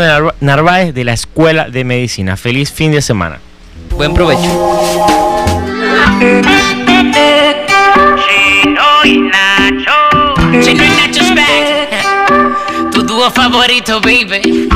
[0.41, 2.37] Narváez de la Escuela de Medicina.
[2.37, 3.41] Feliz fin de semana.
[3.91, 4.41] Buen provecho.
[8.63, 10.63] Chino y Nacho.
[10.63, 12.93] Chino y Nacho's back.
[12.93, 14.69] Tu dúo favorito, baby.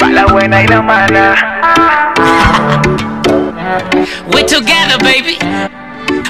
[0.00, 1.34] Pa' la buena y la mala.
[4.32, 5.38] We together, baby.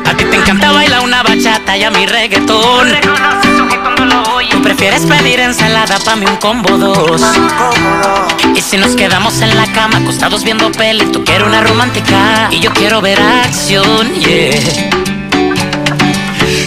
[0.08, 2.88] A ti te encanta bailar una bachata y a mi reggaetón.
[4.50, 7.22] Tú prefieres pedir ensalada pa' mí un combo dos.
[8.54, 12.60] Y si nos quedamos en la cama acostados viendo peli, tú quieres una romántica y
[12.60, 14.10] yo quiero ver acción.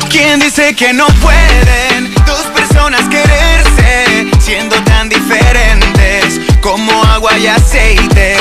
[0.09, 8.37] ¿Quién dice que no pueden dos personas quererse siendo tan diferentes como agua y aceite?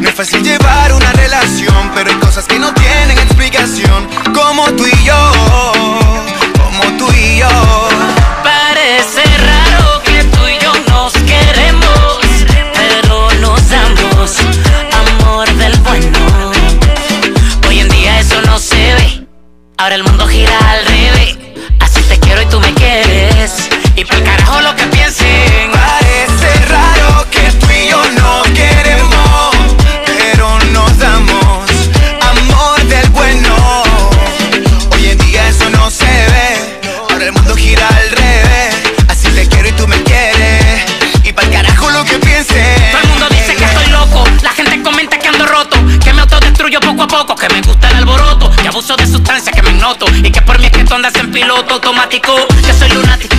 [0.00, 4.86] No es fácil llevar una relación, pero hay cosas que no tienen explicación, como tú
[4.86, 5.32] y yo,
[6.56, 7.48] como tú y yo.
[8.44, 12.18] Parece raro que tú y yo nos queremos,
[12.74, 14.36] pero nos damos
[14.92, 16.18] amor del bueno.
[17.68, 19.26] Hoy en día eso no se ve,
[19.78, 21.38] ahora el mundo gira al revés.
[21.80, 25.77] Así te quiero y tú me quieres, y pa'l carajo lo que piensen.
[48.78, 50.06] Abuso de sustancias que me noto.
[50.22, 52.32] Y que por mí es que andas en piloto automático.
[52.64, 53.34] Yo soy lunático